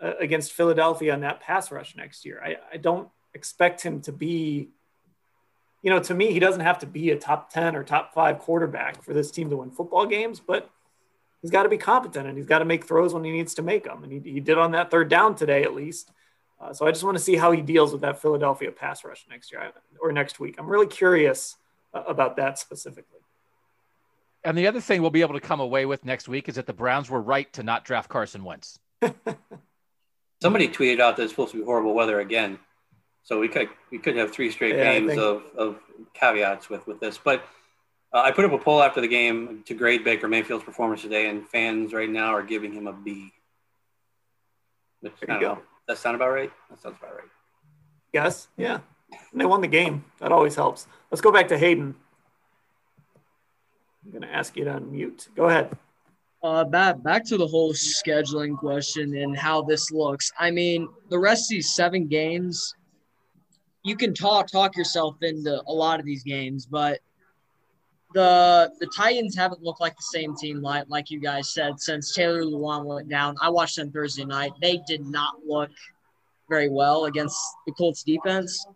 [0.00, 2.42] uh, against Philadelphia on that pass rush next year.
[2.44, 4.68] I, I don't expect him to be,
[5.82, 8.38] you know, to me, he doesn't have to be a top 10 or top five
[8.40, 10.68] quarterback for this team to win football games, but–
[11.42, 13.62] he's got to be competent and he's got to make throws when he needs to
[13.62, 14.02] make them.
[14.02, 16.10] And he, he did on that third down today, at least.
[16.60, 19.26] Uh, so I just want to see how he deals with that Philadelphia pass rush
[19.28, 20.54] next year or next week.
[20.58, 21.56] I'm really curious
[21.92, 23.18] uh, about that specifically.
[24.44, 26.66] And the other thing we'll be able to come away with next week is that
[26.66, 28.78] the Browns were right to not draft Carson Wentz.
[30.42, 32.58] Somebody tweeted out that it's supposed to be horrible weather again.
[33.24, 35.20] So we could we could have three straight yeah, games think...
[35.20, 35.78] of, of
[36.12, 37.18] caveats with, with this.
[37.18, 37.44] But
[38.12, 41.28] uh, I put up a poll after the game to grade Baker Mayfield's performance today,
[41.28, 43.32] and fans right now are giving him a B.
[45.00, 45.54] Which, there you go.
[45.54, 46.52] Know, that sound about right?
[46.70, 47.28] That sounds about right.
[48.12, 48.48] Yes.
[48.56, 48.80] Yeah.
[49.32, 50.04] they won the game.
[50.20, 50.86] That always helps.
[51.10, 51.94] Let's go back to Hayden.
[54.04, 55.28] I'm going to ask you to unmute.
[55.34, 55.76] Go ahead.
[56.42, 60.32] Uh, back back to the whole scheduling question and how this looks.
[60.38, 62.74] I mean, the rest of these seven games,
[63.84, 66.98] you can talk talk yourself into a lot of these games, but
[68.14, 72.14] the the Titans haven't looked like the same team like like you guys said since
[72.14, 73.36] Taylor Lewan went down.
[73.40, 74.52] I watched them Thursday night.
[74.60, 75.70] They did not look
[76.48, 78.66] very well against the Colts defense.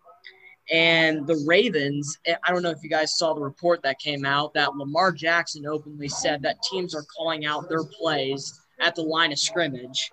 [0.72, 4.24] And the Ravens, eh, I don't know if you guys saw the report that came
[4.24, 9.02] out that Lamar Jackson openly said that teams are calling out their plays at the
[9.02, 10.10] line of scrimmage.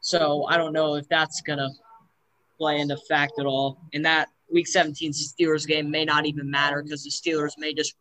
[0.00, 1.70] So I don't know if that's gonna
[2.56, 3.78] play into fact at all.
[3.92, 7.94] And that Week 17 Steelers game may not even matter because the Steelers may just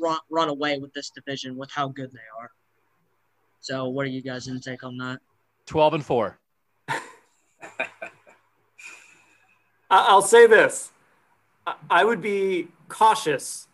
[0.00, 2.50] run, run away with this division with how good they are.
[3.60, 5.20] So, what are you guys' take on that?
[5.66, 6.38] 12 and 4.
[9.90, 10.90] I'll say this
[11.90, 13.68] I would be cautious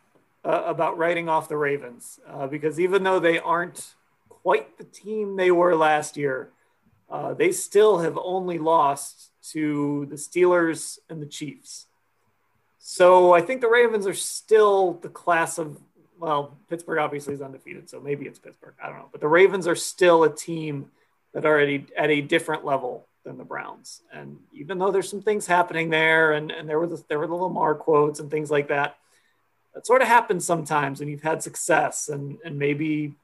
[0.45, 3.95] uh, about writing off the Ravens uh, because even though they aren't
[4.29, 6.51] quite the team they were last year,
[7.11, 11.87] uh, they still have only lost to the Steelers and the Chiefs.
[12.83, 15.79] So I think the Ravens are still the class of
[16.19, 18.75] well, Pittsburgh obviously is undefeated, so maybe it's Pittsburgh.
[18.83, 20.91] I don't know, but the Ravens are still a team
[21.33, 24.03] that are at a, at a different level than the Browns.
[24.13, 27.27] And even though there's some things happening there, and, and there were the, there were
[27.27, 28.97] the Lamar quotes and things like that,
[29.75, 33.15] that sort of happens sometimes when you've had success, and and maybe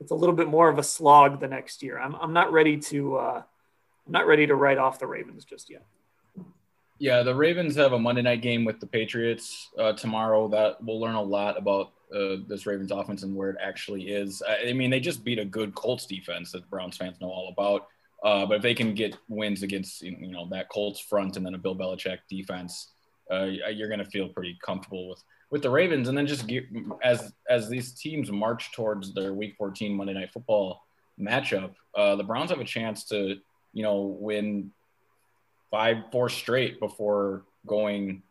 [0.00, 1.98] it's a little bit more of a slog the next year.
[1.98, 3.42] I'm I'm not ready to uh,
[4.06, 5.84] I'm not ready to write off the Ravens just yet.
[6.98, 10.48] Yeah, the Ravens have a Monday night game with the Patriots uh, tomorrow.
[10.48, 14.42] That we'll learn a lot about uh, this Ravens offense and where it actually is.
[14.48, 17.48] I, I, mean, they just beat a good Colts defense that Browns fans know all
[17.48, 17.88] about.
[18.22, 21.54] Uh, but if they can get wins against you know that Colts front and then
[21.54, 22.92] a Bill Belichick defense,
[23.30, 26.08] uh, you're going to feel pretty comfortable with with the Ravens.
[26.08, 26.64] And then just get,
[27.02, 30.86] as as these teams march towards their Week 14 Monday Night Football
[31.20, 33.36] matchup, uh, the Browns have a chance to
[33.72, 34.70] you know win
[35.74, 38.22] five, four straight before going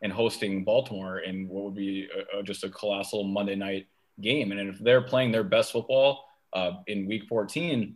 [0.00, 3.86] and hosting Baltimore in what would be a, a, just a colossal Monday night
[4.18, 4.50] game.
[4.50, 6.24] And if they're playing their best football
[6.54, 7.94] uh, in Week 14,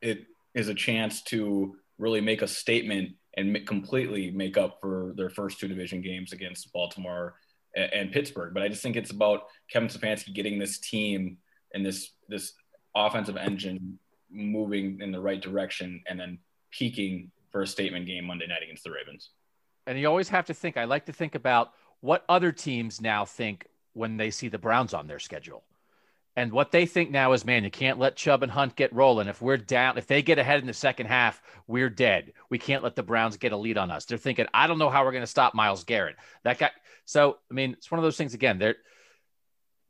[0.00, 5.12] it is a chance to really make a statement and make, completely make up for
[5.14, 7.36] their first two division games against Baltimore
[7.76, 8.52] and, and Pittsburgh.
[8.52, 11.38] But I just think it's about Kevin Stefanski getting this team
[11.72, 12.54] and this this
[12.96, 16.40] offensive engine moving in the right direction and then
[16.72, 19.30] peaking for a statement game Monday night against the Ravens.
[19.86, 23.24] And you always have to think, I like to think about what other teams now
[23.24, 25.62] think when they see the Browns on their schedule.
[26.34, 29.28] And what they think now is, man, you can't let Chubb and Hunt get rolling.
[29.28, 32.32] If we're down, if they get ahead in the second half, we're dead.
[32.48, 34.06] We can't let the Browns get a lead on us.
[34.06, 36.16] They're thinking, I don't know how we're going to stop Myles Garrett.
[36.44, 36.70] That guy.
[37.04, 38.32] So, I mean, it's one of those things.
[38.32, 38.76] Again, there,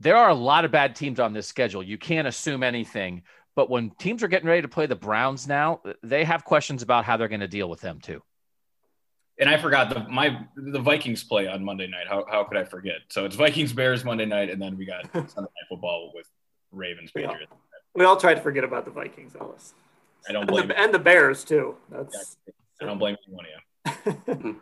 [0.00, 1.80] there are a lot of bad teams on this schedule.
[1.80, 3.22] You can't assume anything,
[3.54, 7.04] But when teams are getting ready to play the Browns now, they have questions about
[7.04, 8.22] how they're going to deal with them too.
[9.38, 12.06] And I forgot the my the Vikings play on Monday night.
[12.08, 12.96] How, how could I forget?
[13.08, 16.26] So it's Vikings Bears Monday night, and then we got Sunday night football with
[16.70, 17.50] Ravens Patriots.
[17.50, 17.56] Yeah.
[17.94, 19.74] We all try to forget about the Vikings, Ellis.
[20.28, 21.76] I don't blame and the, and the Bears too.
[21.90, 22.36] That's
[22.80, 23.46] I don't blame anyone.
[23.50, 24.52] Yeah.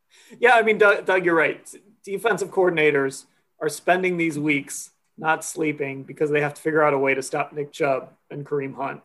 [0.40, 1.68] yeah, I mean, Doug, Doug, you're right.
[2.04, 3.26] Defensive coordinators
[3.60, 7.22] are spending these weeks not sleeping because they have to figure out a way to
[7.22, 9.02] stop Nick Chubb and Kareem Hunt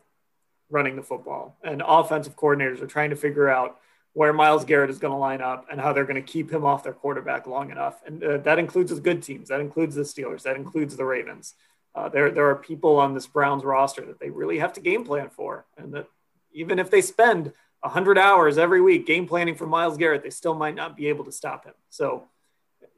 [0.70, 1.56] running the football.
[1.62, 3.78] And offensive coordinators are trying to figure out
[4.14, 6.64] where Myles Garrett is going to line up and how they're going to keep him
[6.64, 8.00] off their quarterback long enough.
[8.06, 9.48] And uh, that includes the good teams.
[9.48, 10.42] That includes the Steelers.
[10.42, 11.54] That includes the Ravens.
[11.94, 15.04] Uh, there, there are people on this Browns roster that they really have to game
[15.04, 15.66] plan for.
[15.76, 16.06] And that
[16.52, 20.54] even if they spend 100 hours every week game planning for Myles Garrett, they still
[20.54, 21.74] might not be able to stop him.
[21.90, 22.24] So,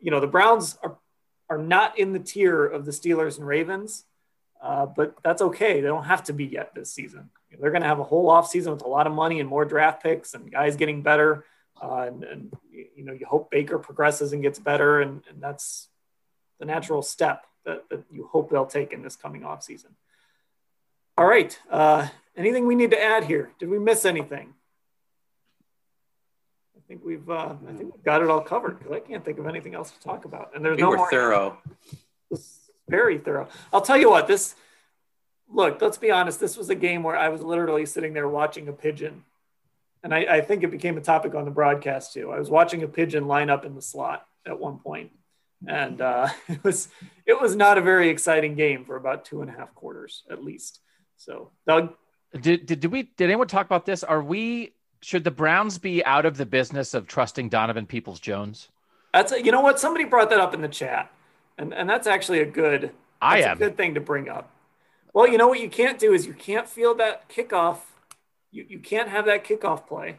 [0.01, 0.97] you know, the Browns are,
[1.51, 4.05] are not in the tier of the Steelers and Ravens,
[4.63, 5.81] uh, but that's okay.
[5.81, 7.31] They don't have to be yet this season.
[7.61, 10.03] They're going to have a whole offseason with a lot of money and more draft
[10.03, 11.45] picks and guys getting better.
[11.83, 15.01] Uh, and, and, you know, you hope Baker progresses and gets better.
[15.01, 15.89] And, and that's
[16.61, 19.93] the natural step that, that you hope they'll take in this coming offseason.
[21.19, 21.59] All right.
[21.69, 23.51] Uh, anything we need to add here?
[23.59, 24.55] Did we miss anything?
[26.91, 29.39] I think we've uh, I think we've got it all covered because I can't think
[29.39, 30.51] of anything else to talk about.
[30.57, 31.59] And there's we no were more thorough.
[32.89, 33.47] Very thorough.
[33.73, 34.27] I'll tell you what.
[34.27, 34.57] This
[35.49, 35.81] look.
[35.81, 36.41] Let's be honest.
[36.41, 39.23] This was a game where I was literally sitting there watching a pigeon,
[40.03, 42.33] and I, I think it became a topic on the broadcast too.
[42.33, 45.13] I was watching a pigeon line up in the slot at one point,
[45.69, 46.89] and uh, it was
[47.25, 50.43] it was not a very exciting game for about two and a half quarters at
[50.43, 50.81] least.
[51.19, 51.95] So, Doug,
[52.33, 54.03] did did, did we did anyone talk about this?
[54.03, 58.69] Are we should the Browns be out of the business of trusting Donovan Peoples Jones?
[59.13, 61.11] That's a, you know what somebody brought that up in the chat,
[61.59, 64.51] and and that's actually a good I am a good thing to bring up.
[65.13, 67.79] Well, you know what you can't do is you can't feel that kickoff.
[68.53, 70.19] You you can't have that kickoff play.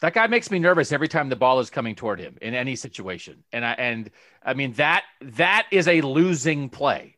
[0.00, 2.76] That guy makes me nervous every time the ball is coming toward him in any
[2.76, 3.42] situation.
[3.52, 4.10] And I and
[4.42, 7.16] I mean that that is a losing play.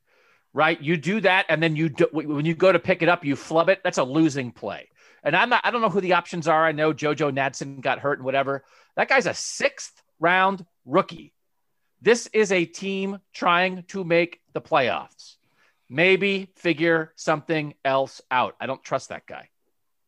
[0.55, 0.81] Right?
[0.83, 3.37] You do that and then you do, when you go to pick it up you
[3.37, 3.81] flub it.
[3.83, 4.91] That's a losing play.
[5.23, 6.65] And I'm not I don't know who the options are.
[6.65, 8.65] I know JoJo Natson got hurt and whatever.
[8.97, 11.33] That guy's a 6th round rookie.
[12.01, 15.37] This is a team trying to make the playoffs.
[15.89, 18.57] Maybe figure something else out.
[18.61, 19.49] I don't trust that guy.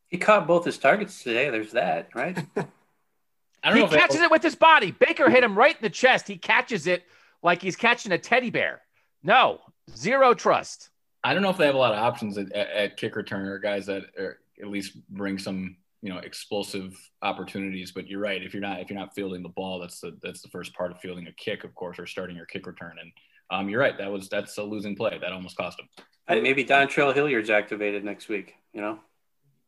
[0.07, 1.49] He caught both his targets today.
[1.49, 2.37] There's that, right?
[2.57, 4.91] I don't he know He catches it with his body.
[4.91, 6.27] Baker hit him right in the chest.
[6.27, 7.03] He catches it
[7.41, 8.81] like he's catching a teddy bear.
[9.23, 9.61] No,
[9.95, 10.89] zero trust.
[11.23, 13.47] I don't know if they have a lot of options at, at, at kick return
[13.47, 17.91] or guys that are, at least bring some you know explosive opportunities.
[17.91, 18.41] But you're right.
[18.41, 20.91] If you're not if you're not fielding the ball, that's the that's the first part
[20.91, 22.95] of fielding a kick, of course, or starting your kick return.
[23.01, 23.11] And
[23.51, 23.97] um, you're right.
[23.97, 25.17] That was that's a losing play.
[25.19, 25.87] That almost cost him.
[26.27, 28.55] And maybe Dontrell Hilliard's activated next week.
[28.73, 28.99] You know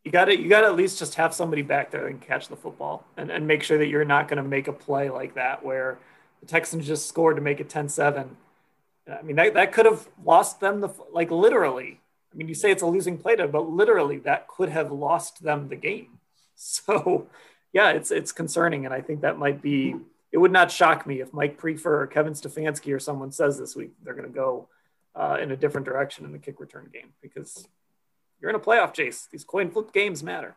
[0.08, 2.48] you got to you got to at least just have somebody back there and catch
[2.48, 5.34] the football and, and make sure that you're not going to make a play like
[5.34, 5.98] that where
[6.40, 8.26] the Texans just scored to make it 10-7.
[9.06, 12.00] I mean that, that could have lost them the like literally.
[12.38, 15.42] I mean you say it's a losing play to, but literally that could have lost
[15.42, 16.06] them the game.
[16.60, 17.28] So
[17.72, 19.94] yeah, it's it's concerning and I think that might be
[20.32, 23.76] it would not shock me if Mike Priefer or Kevin Stefanski or someone says this
[23.76, 24.68] week they're going to go
[25.14, 27.68] uh, in a different direction in the kick return game because
[28.40, 29.28] you're in a playoff chase.
[29.30, 30.56] These coin flip games matter.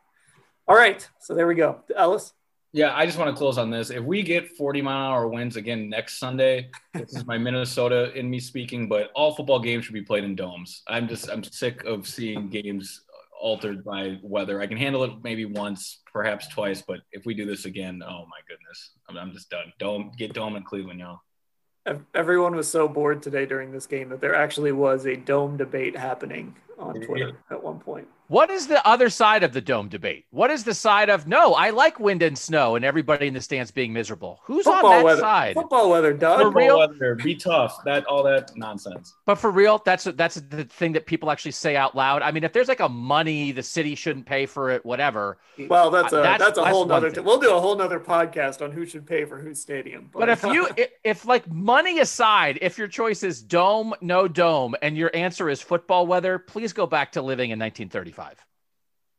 [0.68, 1.82] All right, so there we go.
[1.96, 2.34] Ellis.
[2.74, 3.90] Yeah, I just want to close on this.
[3.90, 8.18] If we get 40 mile an hour winds again next Sunday, this is my Minnesota
[8.18, 10.82] in me speaking, but all football games should be played in domes.
[10.88, 13.02] I'm just I'm sick of seeing games
[13.42, 14.62] altered by weather.
[14.62, 18.26] I can handle it maybe once, perhaps twice, but if we do this again, oh
[18.30, 19.74] my goodness, I'm, I'm just done.
[19.80, 21.20] Dome, get dome in Cleveland, y'all.
[22.14, 25.98] Everyone was so bored today during this game that there actually was a dome debate
[25.98, 28.08] happening on Twitter at one point.
[28.32, 30.24] What is the other side of the dome debate?
[30.30, 33.42] What is the side of no, I like wind and snow and everybody in the
[33.42, 34.40] stands being miserable?
[34.46, 35.20] Who's Football on that weather.
[35.20, 35.54] side?
[35.54, 36.40] Football weather, Doug.
[36.40, 36.80] For real?
[36.80, 37.84] Weather, be tough.
[37.84, 39.16] That all that nonsense.
[39.26, 42.22] But for real, that's that's the thing that people actually say out loud.
[42.22, 45.38] I mean, if there's like a money the city shouldn't pay for it, whatever.
[45.68, 47.12] Well, that's a that's, that's a whole nother.
[47.12, 50.10] T- we'll do a whole nother podcast on who should pay for whose stadium.
[50.10, 54.30] But, but if you if, if like money aside, if your choice is dome, no
[54.30, 58.21] dome, and your answer is football weather, please go back to living in 1935.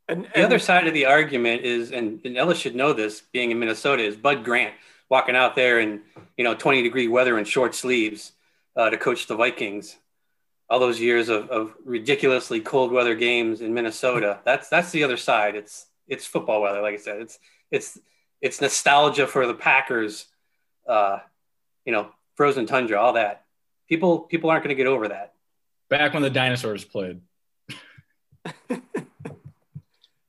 [0.09, 3.23] And, and, the other side of the argument is, and, and, Ellis should know this,
[3.33, 4.75] being in Minnesota, is Bud Grant
[5.09, 6.01] walking out there in
[6.39, 8.33] you know 20 degree weather and short sleeves
[8.77, 9.97] uh, to coach the Vikings.
[10.71, 14.41] All those years of, of ridiculously cold weather games in Minnesota.
[14.45, 15.55] That's that's the other side.
[15.55, 17.21] It's it's football weather, like I said.
[17.21, 17.39] It's
[17.71, 17.99] it's
[18.41, 20.27] it's nostalgia for the Packers.
[20.87, 21.19] Uh,
[21.85, 23.45] you know, frozen tundra, all that.
[23.89, 25.35] People people aren't going to get over that.
[25.91, 27.21] Back when the dinosaurs played.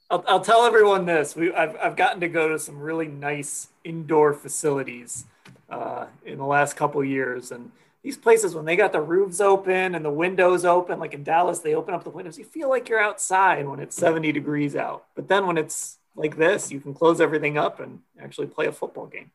[0.10, 1.36] I'll, I'll tell everyone this.
[1.36, 5.26] We, I've, I've gotten to go to some really nice indoor facilities
[5.70, 7.52] uh, in the last couple years.
[7.52, 7.72] And
[8.04, 11.60] these places, when they got the roofs open and the windows open, like in Dallas,
[11.60, 12.38] they open up the windows.
[12.38, 15.06] You feel like you're outside when it's 70 degrees out.
[15.16, 18.72] But then when it's like this, you can close everything up and actually play a
[18.72, 19.32] football game.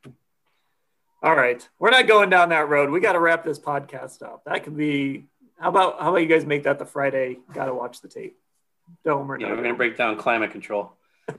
[1.20, 2.90] All right, we're not going down that road.
[2.90, 4.44] We got to wrap this podcast up.
[4.44, 5.24] That could be.
[5.58, 7.38] How about how about you guys make that the Friday?
[7.52, 8.36] Got to watch the tape.
[9.04, 10.92] Dome or yeah, we're going to break down climate control.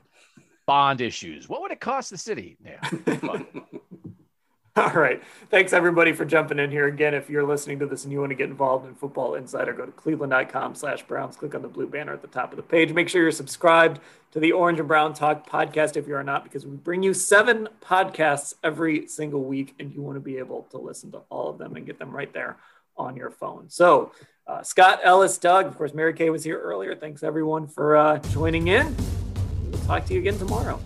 [0.66, 1.48] Bond issues.
[1.48, 2.56] What would it cost the city?
[2.64, 2.80] Yeah.
[4.76, 5.20] All right.
[5.50, 7.12] Thanks everybody for jumping in here again.
[7.12, 9.84] If you're listening to this and you want to get involved in Football Insider, go
[9.84, 11.36] to cleveland.com slash Browns.
[11.36, 12.92] Click on the blue banner at the top of the page.
[12.92, 16.44] Make sure you're subscribed to the Orange and Brown Talk podcast if you are not,
[16.44, 20.62] because we bring you seven podcasts every single week, and you want to be able
[20.70, 22.56] to listen to all of them and get them right there
[22.96, 23.68] on your phone.
[23.68, 24.12] So,
[24.50, 26.96] uh, Scott, Ellis, Doug, of course, Mary Kay was here earlier.
[26.96, 28.96] Thanks everyone for uh, joining in.
[29.70, 30.80] We'll talk to you again tomorrow.